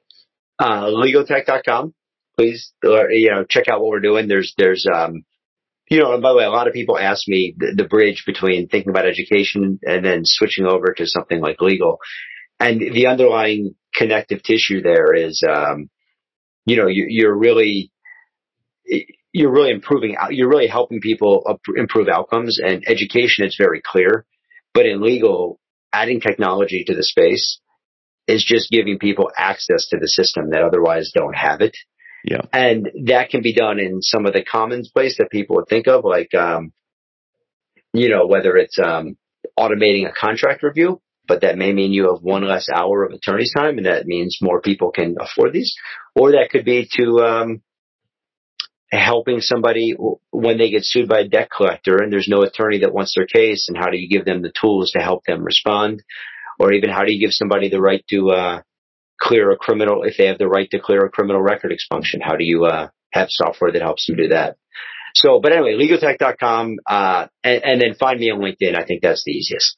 Uh, 0.57 0.85
legaltech.com. 0.85 1.93
Please, 2.37 2.73
or, 2.83 3.11
you 3.11 3.31
know, 3.31 3.43
check 3.43 3.69
out 3.69 3.79
what 3.79 3.89
we're 3.89 4.01
doing. 4.01 4.27
There's, 4.27 4.53
there's, 4.57 4.85
um, 4.91 5.23
you 5.89 5.99
know, 5.99 6.13
and 6.13 6.21
by 6.21 6.31
the 6.31 6.37
way, 6.37 6.43
a 6.43 6.49
lot 6.49 6.67
of 6.67 6.73
people 6.73 6.97
ask 6.97 7.27
me 7.27 7.55
the, 7.57 7.73
the, 7.75 7.87
bridge 7.87 8.23
between 8.25 8.67
thinking 8.67 8.89
about 8.89 9.05
education 9.05 9.79
and 9.83 10.03
then 10.03 10.21
switching 10.23 10.65
over 10.65 10.93
to 10.97 11.05
something 11.05 11.39
like 11.39 11.61
legal. 11.61 11.99
And 12.59 12.81
the 12.81 13.07
underlying 13.07 13.75
connective 13.95 14.43
tissue 14.43 14.81
there 14.81 15.13
is, 15.13 15.41
um, 15.47 15.89
you 16.65 16.75
know, 16.77 16.87
you, 16.87 17.05
you're 17.07 17.37
really, 17.37 17.91
you're 19.31 19.51
really 19.51 19.71
improving, 19.71 20.15
you're 20.29 20.49
really 20.49 20.67
helping 20.67 20.99
people 20.99 21.59
improve 21.75 22.07
outcomes 22.07 22.59
and 22.59 22.83
education 22.87 23.45
is 23.45 23.55
very 23.57 23.81
clear. 23.83 24.25
But 24.73 24.85
in 24.85 25.01
legal, 25.01 25.59
adding 25.93 26.19
technology 26.19 26.83
to 26.87 26.95
the 26.95 27.03
space 27.03 27.59
is 28.27 28.43
just 28.43 28.71
giving 28.71 28.99
people 28.99 29.31
access 29.37 29.87
to 29.89 29.97
the 29.97 30.07
system 30.07 30.49
that 30.49 30.63
otherwise 30.63 31.11
don't 31.13 31.35
have 31.35 31.61
it. 31.61 31.77
Yeah. 32.23 32.41
And 32.51 32.89
that 33.05 33.29
can 33.29 33.41
be 33.41 33.53
done 33.53 33.79
in 33.79 34.01
some 34.01 34.25
of 34.25 34.33
the 34.33 34.43
commonplace 34.43 35.17
that 35.19 35.29
people 35.29 35.57
would 35.57 35.67
think 35.69 35.87
of, 35.87 36.03
like, 36.03 36.33
um, 36.33 36.73
you 37.93 38.09
know, 38.09 38.25
whether 38.25 38.57
it's, 38.57 38.79
um, 38.79 39.15
automating 39.57 40.09
a 40.09 40.11
contract 40.11 40.63
review, 40.63 40.99
but 41.27 41.41
that 41.41 41.57
may 41.57 41.73
mean 41.73 41.91
you 41.91 42.13
have 42.13 42.23
one 42.23 42.47
less 42.47 42.69
hour 42.69 43.03
of 43.03 43.11
attorney's 43.11 43.53
time 43.55 43.77
and 43.77 43.85
that 43.85 44.05
means 44.05 44.39
more 44.41 44.61
people 44.61 44.91
can 44.91 45.15
afford 45.19 45.53
these. 45.53 45.75
Or 46.15 46.31
that 46.31 46.49
could 46.49 46.65
be 46.65 46.87
to, 46.97 47.19
um, 47.19 47.61
helping 48.91 49.41
somebody 49.41 49.95
when 50.31 50.57
they 50.57 50.69
get 50.69 50.85
sued 50.85 51.09
by 51.09 51.19
a 51.21 51.27
debt 51.27 51.49
collector 51.55 51.97
and 51.97 52.11
there's 52.11 52.27
no 52.29 52.43
attorney 52.43 52.79
that 52.79 52.93
wants 52.93 53.15
their 53.15 53.25
case 53.25 53.67
and 53.67 53.77
how 53.77 53.89
do 53.89 53.97
you 53.97 54.07
give 54.07 54.25
them 54.25 54.41
the 54.41 54.53
tools 54.59 54.91
to 54.91 54.99
help 54.99 55.23
them 55.25 55.43
respond? 55.43 56.03
Or 56.59 56.71
even 56.71 56.89
how 56.89 57.03
do 57.03 57.11
you 57.11 57.19
give 57.19 57.33
somebody 57.33 57.69
the 57.69 57.81
right 57.81 58.05
to, 58.09 58.29
uh, 58.31 58.61
clear 59.19 59.51
a 59.51 59.57
criminal, 59.57 60.03
if 60.03 60.17
they 60.17 60.27
have 60.27 60.37
the 60.37 60.47
right 60.47 60.69
to 60.71 60.79
clear 60.79 61.05
a 61.05 61.09
criminal 61.09 61.41
record 61.41 61.71
expunction? 61.71 62.21
How 62.21 62.35
do 62.35 62.45
you, 62.45 62.65
uh, 62.65 62.89
have 63.11 63.27
software 63.29 63.71
that 63.71 63.81
helps 63.81 64.07
them 64.07 64.17
do 64.17 64.29
that? 64.29 64.57
So, 65.15 65.39
but 65.39 65.53
anyway, 65.53 65.75
legaltech.com, 65.75 66.75
uh, 66.85 67.27
and, 67.43 67.63
and 67.63 67.81
then 67.81 67.95
find 67.95 68.19
me 68.19 68.31
on 68.31 68.41
LinkedIn. 68.41 68.77
I 68.77 68.85
think 68.85 69.01
that's 69.01 69.23
the 69.23 69.31
easiest. 69.31 69.77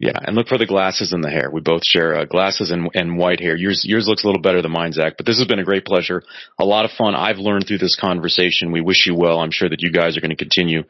Yeah, 0.00 0.12
and 0.22 0.36
look 0.36 0.46
for 0.46 0.58
the 0.58 0.66
glasses 0.66 1.12
and 1.12 1.24
the 1.24 1.30
hair. 1.30 1.50
We 1.50 1.60
both 1.60 1.84
share 1.84 2.14
uh, 2.14 2.24
glasses 2.24 2.70
and, 2.70 2.88
and 2.94 3.18
white 3.18 3.40
hair. 3.40 3.56
Yours 3.56 3.84
yours 3.84 4.06
looks 4.06 4.22
a 4.22 4.28
little 4.28 4.40
better 4.40 4.62
than 4.62 4.70
mine, 4.70 4.92
Zach. 4.92 5.14
But 5.16 5.26
this 5.26 5.38
has 5.38 5.48
been 5.48 5.58
a 5.58 5.64
great 5.64 5.84
pleasure, 5.84 6.22
a 6.56 6.64
lot 6.64 6.84
of 6.84 6.92
fun. 6.92 7.16
I've 7.16 7.38
learned 7.38 7.66
through 7.66 7.78
this 7.78 7.96
conversation. 7.96 8.70
We 8.70 8.80
wish 8.80 9.06
you 9.06 9.16
well. 9.16 9.40
I'm 9.40 9.50
sure 9.50 9.68
that 9.68 9.82
you 9.82 9.90
guys 9.90 10.16
are 10.16 10.20
going 10.20 10.30
to 10.30 10.36
continue 10.36 10.84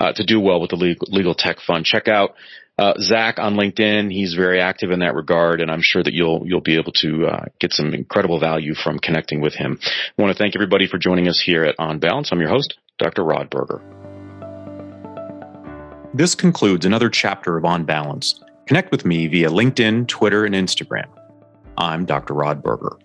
uh, 0.00 0.12
to 0.14 0.24
do 0.24 0.40
well 0.40 0.62
with 0.62 0.70
the 0.70 0.76
legal, 0.76 1.06
legal 1.10 1.34
Tech 1.34 1.58
Fund. 1.60 1.84
Check 1.84 2.08
out 2.08 2.36
uh, 2.78 2.94
Zach 3.00 3.38
on 3.38 3.54
LinkedIn. 3.54 4.10
He's 4.10 4.32
very 4.32 4.62
active 4.62 4.90
in 4.90 5.00
that 5.00 5.14
regard, 5.14 5.60
and 5.60 5.70
I'm 5.70 5.82
sure 5.82 6.02
that 6.02 6.14
you'll 6.14 6.44
you'll 6.46 6.62
be 6.62 6.78
able 6.78 6.92
to 7.02 7.26
uh, 7.26 7.44
get 7.60 7.74
some 7.74 7.92
incredible 7.92 8.40
value 8.40 8.74
from 8.74 8.98
connecting 8.98 9.42
with 9.42 9.54
him. 9.54 9.78
I 9.82 10.22
want 10.22 10.34
to 10.34 10.42
thank 10.42 10.56
everybody 10.56 10.86
for 10.86 10.96
joining 10.96 11.28
us 11.28 11.42
here 11.44 11.64
at 11.64 11.74
On 11.78 11.98
Balance. 11.98 12.30
I'm 12.32 12.40
your 12.40 12.48
host, 12.48 12.78
Dr. 12.98 13.24
Rod 13.24 13.50
Berger. 13.50 13.82
This 16.14 16.34
concludes 16.34 16.86
another 16.86 17.10
chapter 17.10 17.58
of 17.58 17.66
On 17.66 17.84
Balance. 17.84 18.40
Connect 18.66 18.90
with 18.90 19.04
me 19.04 19.26
via 19.26 19.50
LinkedIn, 19.50 20.08
Twitter, 20.08 20.44
and 20.44 20.54
Instagram. 20.54 21.06
I'm 21.76 22.06
Dr. 22.06 22.32
Rod 22.32 22.62
Berger. 22.62 22.96